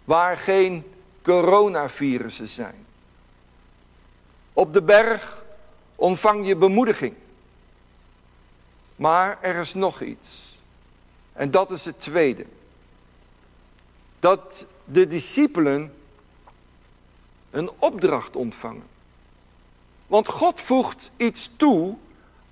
Waar 0.04 0.37
geen 0.38 0.85
coronavirussen 1.22 2.48
zijn. 2.48 2.87
Op 4.52 4.72
de 4.72 4.82
berg 4.82 5.44
ontvang 5.96 6.46
je 6.46 6.56
bemoediging. 6.56 7.14
Maar 8.96 9.38
er 9.40 9.61
is 9.61 9.74
nog 9.74 10.00
iets. 10.00 10.58
En 11.32 11.50
dat 11.50 11.70
is 11.70 11.85
het 11.85 12.00
tweede. 12.00 12.46
Dat 14.20 14.64
de 14.85 15.06
discipelen 15.06 15.94
een 17.50 17.70
opdracht 17.78 18.37
ontvangen. 18.37 18.87
Want 20.06 20.28
God 20.28 20.61
voegt 20.61 21.11
iets 21.16 21.50
toe 21.56 21.96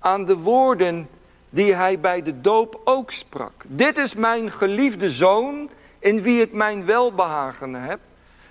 aan 0.01 0.25
de 0.25 0.37
woorden 0.37 1.09
die 1.49 1.75
hij 1.75 1.99
bij 1.99 2.21
de 2.21 2.41
doop 2.41 2.81
ook 2.83 3.11
sprak. 3.11 3.63
Dit 3.67 3.97
is 3.97 4.15
mijn 4.15 4.51
geliefde 4.51 5.09
zoon 5.09 5.69
in 5.99 6.21
wie 6.21 6.41
ik 6.41 6.53
mijn 6.53 6.85
welbehagen 6.85 7.73
heb. 7.73 7.99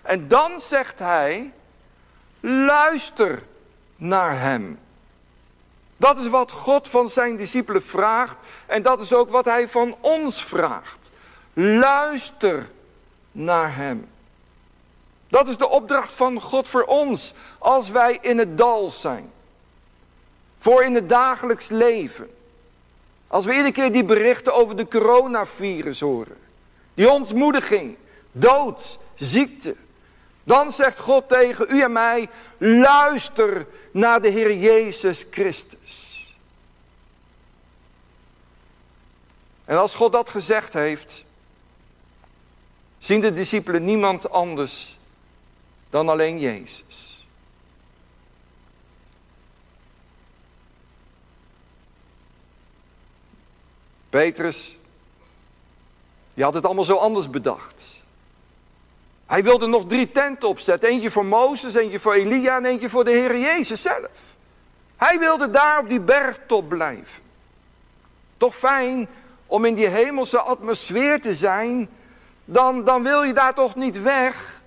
En 0.02 0.28
dan 0.28 0.60
zegt 0.60 0.98
hij, 0.98 1.52
luister 2.40 3.42
naar 3.96 4.40
hem. 4.40 4.78
Dat 5.96 6.18
is 6.18 6.28
wat 6.28 6.52
God 6.52 6.88
van 6.88 7.10
zijn 7.10 7.36
discipelen 7.36 7.82
vraagt 7.82 8.36
en 8.66 8.82
dat 8.82 9.00
is 9.00 9.12
ook 9.12 9.30
wat 9.30 9.44
hij 9.44 9.68
van 9.68 9.96
ons 10.00 10.44
vraagt. 10.44 11.10
Luister 11.52 12.70
naar 13.32 13.76
hem. 13.76 14.08
Dat 15.28 15.48
is 15.48 15.56
de 15.56 15.68
opdracht 15.68 16.12
van 16.12 16.40
God 16.40 16.68
voor 16.68 16.84
ons 16.84 17.34
als 17.58 17.88
wij 17.88 18.18
in 18.20 18.38
het 18.38 18.58
dal 18.58 18.90
zijn. 18.90 19.30
Voor 20.60 20.84
in 20.84 20.94
het 20.94 21.08
dagelijks 21.08 21.68
leven. 21.68 22.30
Als 23.26 23.44
we 23.44 23.50
iedere 23.50 23.72
keer 23.72 23.92
die 23.92 24.04
berichten 24.04 24.54
over 24.54 24.76
de 24.76 24.88
coronavirus 24.88 26.00
horen. 26.00 26.36
Die 26.94 27.10
ontmoediging, 27.10 27.96
dood, 28.32 28.98
ziekte. 29.14 29.76
Dan 30.44 30.72
zegt 30.72 30.98
God 30.98 31.28
tegen 31.28 31.66
u 31.68 31.82
en 31.82 31.92
mij, 31.92 32.28
luister 32.58 33.66
naar 33.90 34.22
de 34.22 34.28
Heer 34.28 34.56
Jezus 34.56 35.26
Christus. 35.30 36.08
En 39.64 39.78
als 39.78 39.94
God 39.94 40.12
dat 40.12 40.30
gezegd 40.30 40.72
heeft, 40.72 41.24
zien 42.98 43.20
de 43.20 43.32
discipelen 43.32 43.84
niemand 43.84 44.30
anders 44.30 44.98
dan 45.90 46.08
alleen 46.08 46.38
Jezus. 46.38 47.09
Petrus, 54.10 54.78
die 56.34 56.44
had 56.44 56.54
het 56.54 56.64
allemaal 56.64 56.84
zo 56.84 56.96
anders 56.96 57.30
bedacht. 57.30 57.98
Hij 59.26 59.42
wilde 59.42 59.66
nog 59.66 59.86
drie 59.86 60.10
tenten 60.12 60.48
opzetten. 60.48 60.88
Eentje 60.88 61.10
voor 61.10 61.24
Mozes, 61.24 61.74
eentje 61.74 61.98
voor 61.98 62.12
Elia 62.12 62.56
en 62.56 62.64
eentje 62.64 62.88
voor 62.88 63.04
de 63.04 63.10
Heer 63.10 63.38
Jezus 63.38 63.82
zelf. 63.82 64.36
Hij 64.96 65.18
wilde 65.18 65.50
daar 65.50 65.80
op 65.80 65.88
die 65.88 66.00
bergtop 66.00 66.68
blijven. 66.68 67.22
Toch 68.36 68.56
fijn 68.56 69.08
om 69.46 69.64
in 69.64 69.74
die 69.74 69.86
hemelse 69.86 70.40
atmosfeer 70.40 71.20
te 71.20 71.34
zijn 71.34 71.88
dan, 72.44 72.84
dan 72.84 73.02
wil 73.02 73.22
je 73.22 73.32
daar 73.32 73.54
toch 73.54 73.74
niet 73.74 74.02
weg. 74.02 74.60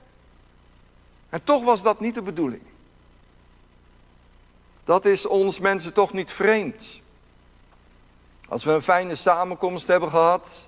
En 1.30 1.44
toch 1.44 1.64
was 1.64 1.82
dat 1.82 2.00
niet 2.00 2.16
de 2.16 2.22
bedoeling. 2.22 2.62
Dat 4.84 5.06
is 5.06 5.26
ons 5.26 5.60
mensen 5.60 5.94
toch 5.94 6.14
niet 6.14 6.32
vreemd. 6.32 7.02
Als 8.54 8.64
we 8.64 8.72
een 8.72 8.82
fijne 8.82 9.16
samenkomst 9.16 9.88
hebben 9.88 10.10
gehad. 10.10 10.68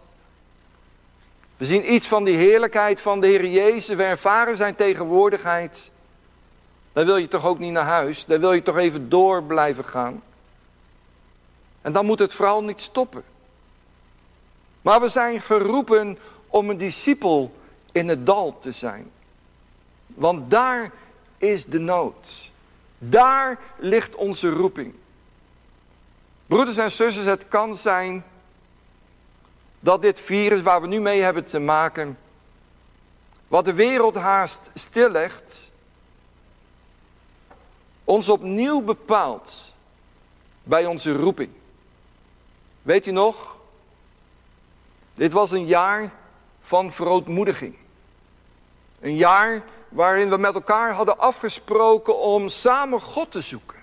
We 1.57 1.65
zien 1.65 1.93
iets 1.93 2.07
van 2.07 2.23
die 2.23 2.37
heerlijkheid 2.37 3.01
van 3.01 3.19
de 3.21 3.27
Heer 3.27 3.45
Jezus. 3.45 3.95
We 3.95 4.03
ervaren 4.03 4.55
zijn 4.55 4.75
tegenwoordigheid. 4.75 5.91
Dan 6.93 7.05
wil 7.05 7.17
je 7.17 7.27
toch 7.27 7.45
ook 7.45 7.59
niet 7.59 7.71
naar 7.71 7.85
huis. 7.85 8.25
Dan 8.25 8.39
wil 8.39 8.53
je 8.53 8.63
toch 8.63 8.77
even 8.77 9.09
door 9.09 9.43
blijven 9.43 9.85
gaan. 9.85 10.23
En 11.81 11.93
dan 11.93 12.05
moet 12.05 12.19
het 12.19 12.33
vooral 12.33 12.63
niet 12.63 12.81
stoppen. 12.81 13.23
Maar 14.81 15.01
we 15.01 15.09
zijn 15.09 15.41
geroepen 15.41 16.17
om 16.47 16.69
een 16.69 16.77
discipel 16.77 17.53
in 17.91 18.07
het 18.07 18.25
dal 18.25 18.59
te 18.59 18.71
zijn. 18.71 19.11
Want 20.07 20.49
daar 20.49 20.91
is 21.37 21.65
de 21.65 21.79
nood. 21.79 22.51
Daar 22.97 23.59
ligt 23.77 24.15
onze 24.15 24.49
roeping. 24.49 24.93
Broeders 26.47 26.77
en 26.77 26.91
zusters, 26.91 27.25
het 27.25 27.47
kan 27.47 27.75
zijn 27.75 28.23
dat 29.79 30.01
dit 30.01 30.19
virus 30.19 30.61
waar 30.61 30.81
we 30.81 30.87
nu 30.87 30.99
mee 30.99 31.21
hebben 31.21 31.45
te 31.45 31.59
maken, 31.59 32.17
wat 33.47 33.65
de 33.65 33.73
wereld 33.73 34.15
haast 34.15 34.69
stillegt, 34.73 35.71
ons 38.03 38.29
opnieuw 38.29 38.81
bepaalt 38.81 39.73
bij 40.63 40.85
onze 40.85 41.13
roeping. 41.13 41.49
Weet 42.81 43.05
u 43.05 43.11
nog? 43.11 43.55
Dit 45.13 45.31
was 45.31 45.51
een 45.51 45.65
jaar 45.65 46.13
van 46.61 46.91
verootmoediging. 46.91 47.75
Een 48.99 49.15
jaar 49.15 49.63
waarin 49.89 50.29
we 50.29 50.37
met 50.37 50.55
elkaar 50.55 50.93
hadden 50.93 51.19
afgesproken 51.19 52.17
om 52.17 52.49
samen 52.49 53.01
God 53.01 53.31
te 53.31 53.41
zoeken. 53.41 53.74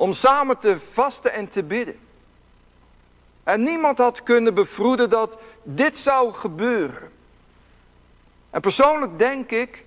Om 0.00 0.14
samen 0.14 0.58
te 0.58 0.78
vasten 0.92 1.32
en 1.32 1.48
te 1.48 1.62
bidden. 1.62 1.98
En 3.42 3.62
niemand 3.62 3.98
had 3.98 4.22
kunnen 4.22 4.54
bevroeden 4.54 5.10
dat 5.10 5.38
dit 5.62 5.98
zou 5.98 6.32
gebeuren. 6.32 7.10
En 8.50 8.60
persoonlijk 8.60 9.18
denk 9.18 9.50
ik 9.50 9.84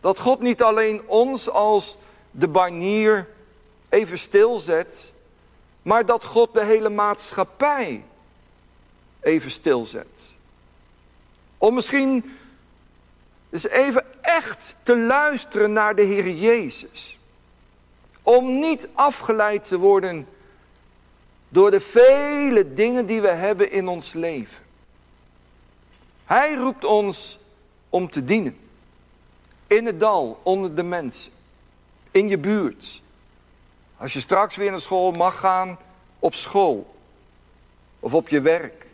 dat 0.00 0.18
God 0.18 0.40
niet 0.40 0.62
alleen 0.62 1.08
ons 1.08 1.50
als 1.50 1.96
de 2.30 2.48
banier 2.48 3.28
even 3.88 4.18
stilzet, 4.18 5.12
maar 5.82 6.06
dat 6.06 6.24
God 6.24 6.54
de 6.54 6.64
hele 6.64 6.88
maatschappij 6.88 8.04
even 9.20 9.50
stilzet. 9.50 10.36
Om 11.58 11.74
misschien 11.74 12.36
eens 13.50 13.66
even 13.68 14.04
echt 14.22 14.76
te 14.82 14.96
luisteren 14.96 15.72
naar 15.72 15.94
de 15.94 16.02
Heer 16.02 16.30
Jezus. 16.30 17.15
Om 18.26 18.58
niet 18.58 18.88
afgeleid 18.92 19.64
te 19.64 19.78
worden 19.78 20.28
door 21.48 21.70
de 21.70 21.80
vele 21.80 22.74
dingen 22.74 23.06
die 23.06 23.20
we 23.20 23.28
hebben 23.28 23.70
in 23.70 23.88
ons 23.88 24.12
leven. 24.12 24.62
Hij 26.24 26.54
roept 26.54 26.84
ons 26.84 27.38
om 27.88 28.10
te 28.10 28.24
dienen. 28.24 28.56
In 29.66 29.86
het 29.86 30.00
dal, 30.00 30.40
onder 30.42 30.74
de 30.74 30.82
mensen. 30.82 31.32
In 32.10 32.28
je 32.28 32.38
buurt. 32.38 33.02
Als 33.96 34.12
je 34.12 34.20
straks 34.20 34.56
weer 34.56 34.70
naar 34.70 34.80
school 34.80 35.12
mag 35.12 35.38
gaan, 35.38 35.78
op 36.18 36.34
school. 36.34 36.94
Of 38.00 38.14
op 38.14 38.28
je 38.28 38.40
werk. 38.40 38.86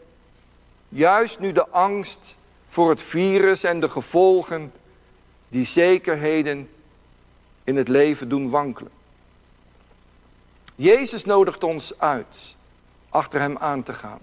Juist 0.89 1.39
nu 1.39 1.53
de 1.53 1.69
angst 1.69 2.37
voor 2.69 2.91
het 2.91 3.03
virus 3.03 3.63
en 3.63 3.81
de 3.81 3.89
gevolgen 3.89 4.73
die 5.49 5.65
zekerheden 5.65 6.69
in 7.65 7.77
het 7.77 7.89
leven 7.89 8.29
doen 8.29 8.51
wankelen. 8.51 9.01
Jezus 10.83 11.25
nodigt 11.25 11.65
ons 11.65 11.99
uit 11.99 12.57
achter 13.09 13.41
Hem 13.41 13.59
aan 13.59 13.83
te 13.83 13.93
gaan. 13.93 14.21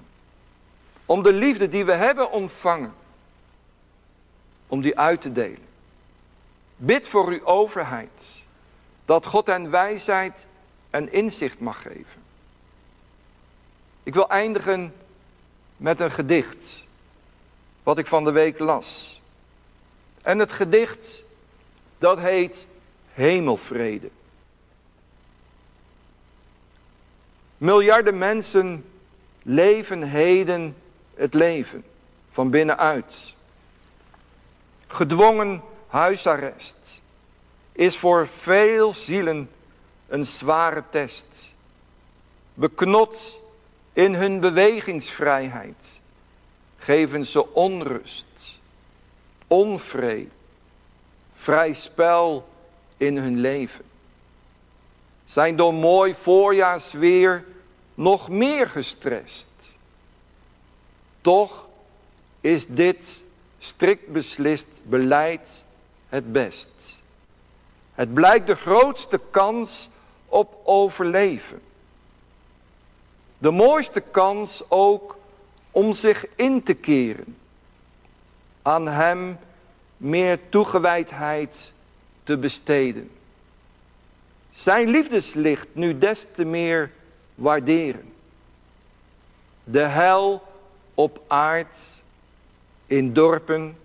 Om 1.06 1.24
de 1.24 1.34
liefde 1.34 1.70
die 1.70 1.86
we 1.86 1.92
hebben 1.92 2.32
ontvangen, 2.32 2.94
om 4.68 4.82
die 4.82 5.00
uit 5.00 5.22
te 5.22 5.32
delen. 5.32 5.68
Bid 6.76 7.08
voor 7.08 7.28
uw 7.28 7.46
overheid, 7.46 8.44
dat 9.06 9.26
God 9.26 9.48
hen 9.48 9.70
wijsheid 9.70 10.48
en 10.90 11.12
inzicht 11.12 11.60
mag 11.60 11.82
geven. 11.82 12.22
Ik 14.04 14.14
wil 14.14 14.30
eindigen 14.30 14.94
met 15.78 16.00
een 16.00 16.12
gedicht, 16.12 16.86
wat 17.84 17.98
ik 17.98 18.08
van 18.08 18.24
de 18.24 18.32
week 18.32 18.60
las. 18.60 19.22
En 20.22 20.40
het 20.40 20.52
gedicht, 20.52 21.24
dat 21.98 22.20
heet 22.20 22.68
Hemelvrede. 23.14 24.10
Miljarden 27.60 28.18
mensen 28.18 28.86
leven 29.44 30.04
heden 30.04 30.76
het 31.16 31.34
leven 31.34 31.84
van 32.30 32.50
binnenuit. 32.50 33.34
Gedwongen 34.88 35.62
huisarrest 35.88 37.02
is 37.72 37.98
voor 37.98 38.28
veel 38.28 38.94
zielen 38.94 39.50
een 40.08 40.26
zware 40.26 40.84
test. 40.90 41.56
Beknot 42.54 43.40
in 43.94 44.14
hun 44.14 44.40
bewegingsvrijheid 44.40 46.00
geven 46.78 47.26
ze 47.26 47.54
onrust, 47.54 48.60
onvrede, 49.48 50.30
vrij 51.34 51.74
spel 51.74 52.50
in 52.98 53.18
hun 53.18 53.40
leven. 53.40 53.86
Zijn 55.26 55.56
door 55.56 55.74
mooi 55.74 56.16
voorjaarsweer 56.16 57.44
nog 58.00 58.30
meer 58.30 58.68
gestrest. 58.68 59.48
Toch 61.22 61.68
is 62.42 62.68
dit 62.68 63.24
strikt 63.58 64.08
beslist 64.08 64.68
beleid 64.84 65.66
het 66.10 66.32
best. 66.32 67.02
Het 67.94 68.14
blijkt 68.14 68.48
de 68.48 68.56
grootste 68.56 69.20
kans 69.32 69.90
op 70.26 70.62
overleven. 70.64 71.62
De 73.38 73.52
mooiste 73.52 74.00
kans 74.00 74.64
ook 74.68 75.18
om 75.72 75.94
zich 75.94 76.26
in 76.36 76.64
te 76.64 76.74
keren. 76.74 77.38
Aan 78.62 78.88
Hem 78.88 79.38
meer 79.98 80.40
toegewijdheid 80.50 81.72
te 82.24 82.38
besteden. 82.38 83.12
Zijn 84.52 84.90
liefdeslicht 84.90 85.68
nu 85.72 85.98
des 85.98 86.26
te 86.34 86.46
meer 86.46 86.92
waarderen. 87.40 88.14
De 89.64 89.80
hel 89.80 90.42
op 90.94 91.22
aard, 91.28 92.02
in 92.86 93.14
dorpen, 93.14 93.78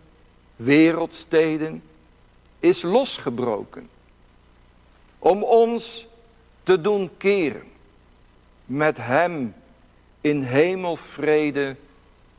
wereldsteden, 0.56 1.82
is 2.58 2.82
losgebroken. 2.82 3.88
Om 5.18 5.42
ons 5.42 6.06
te 6.62 6.80
doen 6.80 7.10
keren. 7.16 7.72
Met 8.64 8.96
hem 8.96 9.54
in 10.20 10.42
hemelvrede 10.42 11.76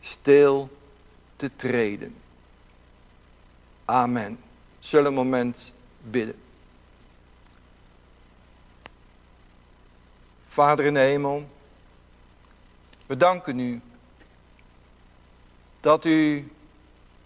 stil 0.02 0.70
te 1.36 1.52
treden. 1.56 2.16
Amen. 3.86 4.40
Zullen 4.80 5.06
een 5.06 5.14
moment 5.14 5.74
bidden. 6.02 6.45
Vader 10.56 10.86
in 10.86 10.94
de 10.94 11.00
hemel, 11.00 11.48
we 13.06 13.18
danken 13.18 13.60
u 13.60 13.82
dat 15.80 16.06
u 16.06 16.52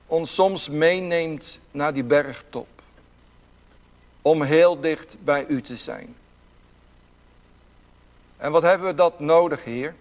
ons 0.05 0.33
soms 0.33 0.69
meeneemt 0.69 1.59
naar 1.71 1.93
die 1.93 2.03
bergtop. 2.03 2.67
Om 4.21 4.41
heel 4.41 4.79
dicht 4.79 5.15
bij 5.23 5.45
u 5.47 5.61
te 5.61 5.75
zijn. 5.75 6.15
En 8.37 8.51
wat 8.51 8.63
hebben 8.63 8.87
we 8.87 8.95
dat 8.95 9.19
nodig, 9.19 9.63
Heer? 9.63 9.95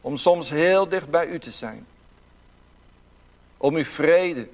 Om 0.00 0.16
soms 0.16 0.50
heel 0.50 0.88
dicht 0.88 1.10
bij 1.10 1.26
u 1.26 1.38
te 1.38 1.50
zijn. 1.50 1.86
Om 3.56 3.74
uw 3.74 3.84
vrede, 3.84 4.48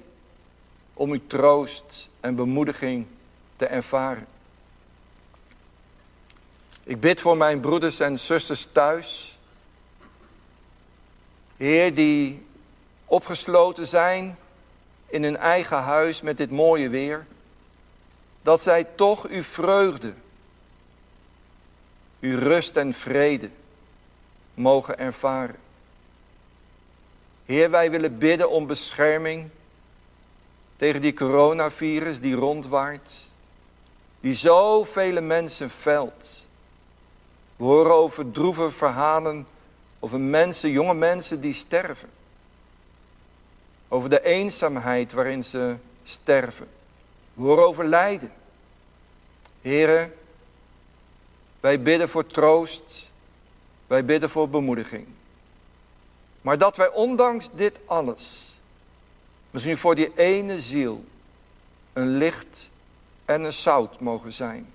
om 0.93 1.11
uw 1.11 1.27
troost 1.27 2.09
en 2.19 2.35
bemoediging 2.35 3.05
te 3.55 3.65
ervaren. 3.65 4.27
Ik 6.87 6.99
bid 6.99 7.21
voor 7.21 7.37
mijn 7.37 7.59
broeders 7.59 7.99
en 7.99 8.19
zusters 8.19 8.67
thuis. 8.71 9.37
Heer, 11.57 11.95
die 11.95 12.45
opgesloten 13.05 13.87
zijn 13.87 14.37
in 15.05 15.23
hun 15.23 15.37
eigen 15.37 15.77
huis 15.77 16.21
met 16.21 16.37
dit 16.37 16.51
mooie 16.51 16.89
weer. 16.89 17.25
Dat 18.41 18.63
zij 18.63 18.83
toch 18.83 19.27
uw 19.27 19.43
vreugde, 19.43 20.13
uw 22.19 22.39
rust 22.39 22.75
en 22.75 22.93
vrede 22.93 23.49
mogen 24.53 24.99
ervaren. 24.99 25.59
Heer, 27.45 27.69
wij 27.69 27.91
willen 27.91 28.17
bidden 28.17 28.49
om 28.49 28.67
bescherming 28.67 29.49
tegen 30.77 31.01
die 31.01 31.13
coronavirus 31.13 32.19
die 32.19 32.35
rondwaart. 32.35 33.13
Die 34.19 34.35
zoveel 34.35 35.21
mensen 35.21 35.69
velt. 35.69 36.44
We 37.55 37.63
horen 37.63 37.93
over 37.93 38.31
droeve 38.31 38.71
verhalen 38.71 39.47
over 39.99 40.19
mensen, 40.19 40.69
jonge 40.69 40.93
mensen 40.93 41.41
die 41.41 41.53
sterven. 41.53 42.09
Over 43.87 44.09
de 44.09 44.23
eenzaamheid 44.23 45.11
waarin 45.11 45.43
ze 45.43 45.75
sterven. 46.03 46.67
We 47.33 47.41
horen 47.41 47.65
over 47.65 47.85
lijden. 47.85 48.31
Heren, 49.61 50.13
wij 51.59 51.81
bidden 51.81 52.09
voor 52.09 52.25
troost. 52.27 53.09
Wij 53.87 54.05
bidden 54.05 54.29
voor 54.29 54.49
bemoediging. 54.49 55.07
Maar 56.41 56.57
dat 56.57 56.77
wij 56.77 56.89
ondanks 56.89 57.49
dit 57.53 57.79
alles, 57.85 58.53
misschien 59.51 59.77
voor 59.77 59.95
die 59.95 60.11
ene 60.15 60.59
ziel, 60.59 61.03
een 61.93 62.17
licht 62.17 62.69
en 63.25 63.43
een 63.43 63.53
zout 63.53 63.99
mogen 63.99 64.33
zijn. 64.33 64.73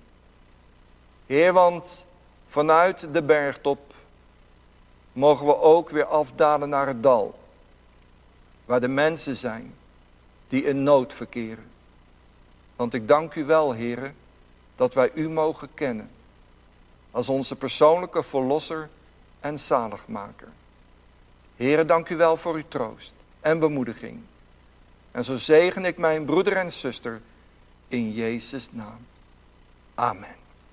Heer, 1.25 1.53
want 1.53 2.05
Vanuit 2.51 3.13
de 3.13 3.21
bergtop 3.21 3.93
mogen 5.13 5.45
we 5.45 5.57
ook 5.57 5.89
weer 5.89 6.05
afdalen 6.05 6.69
naar 6.69 6.87
het 6.87 7.03
dal. 7.03 7.39
Waar 8.65 8.79
de 8.81 8.87
mensen 8.87 9.35
zijn 9.35 9.75
die 10.47 10.63
in 10.63 10.83
nood 10.83 11.13
verkeren. 11.13 11.71
Want 12.75 12.93
ik 12.93 13.07
dank 13.07 13.35
u 13.35 13.45
wel, 13.45 13.73
heren, 13.73 14.15
dat 14.75 14.93
wij 14.93 15.11
u 15.13 15.29
mogen 15.29 15.73
kennen. 15.73 16.09
Als 17.11 17.29
onze 17.29 17.55
persoonlijke 17.55 18.23
verlosser 18.23 18.89
en 19.39 19.59
zaligmaker. 19.59 20.47
Heren, 21.55 21.87
dank 21.87 22.09
u 22.09 22.15
wel 22.15 22.37
voor 22.37 22.55
uw 22.55 22.67
troost 22.67 23.13
en 23.39 23.59
bemoediging. 23.59 24.19
En 25.11 25.23
zo 25.23 25.35
zegen 25.35 25.85
ik 25.85 25.97
mijn 25.97 26.25
broeder 26.25 26.57
en 26.57 26.71
zuster 26.71 27.21
in 27.87 28.11
Jezus' 28.11 28.71
naam. 28.71 29.05
Amen. 29.95 30.40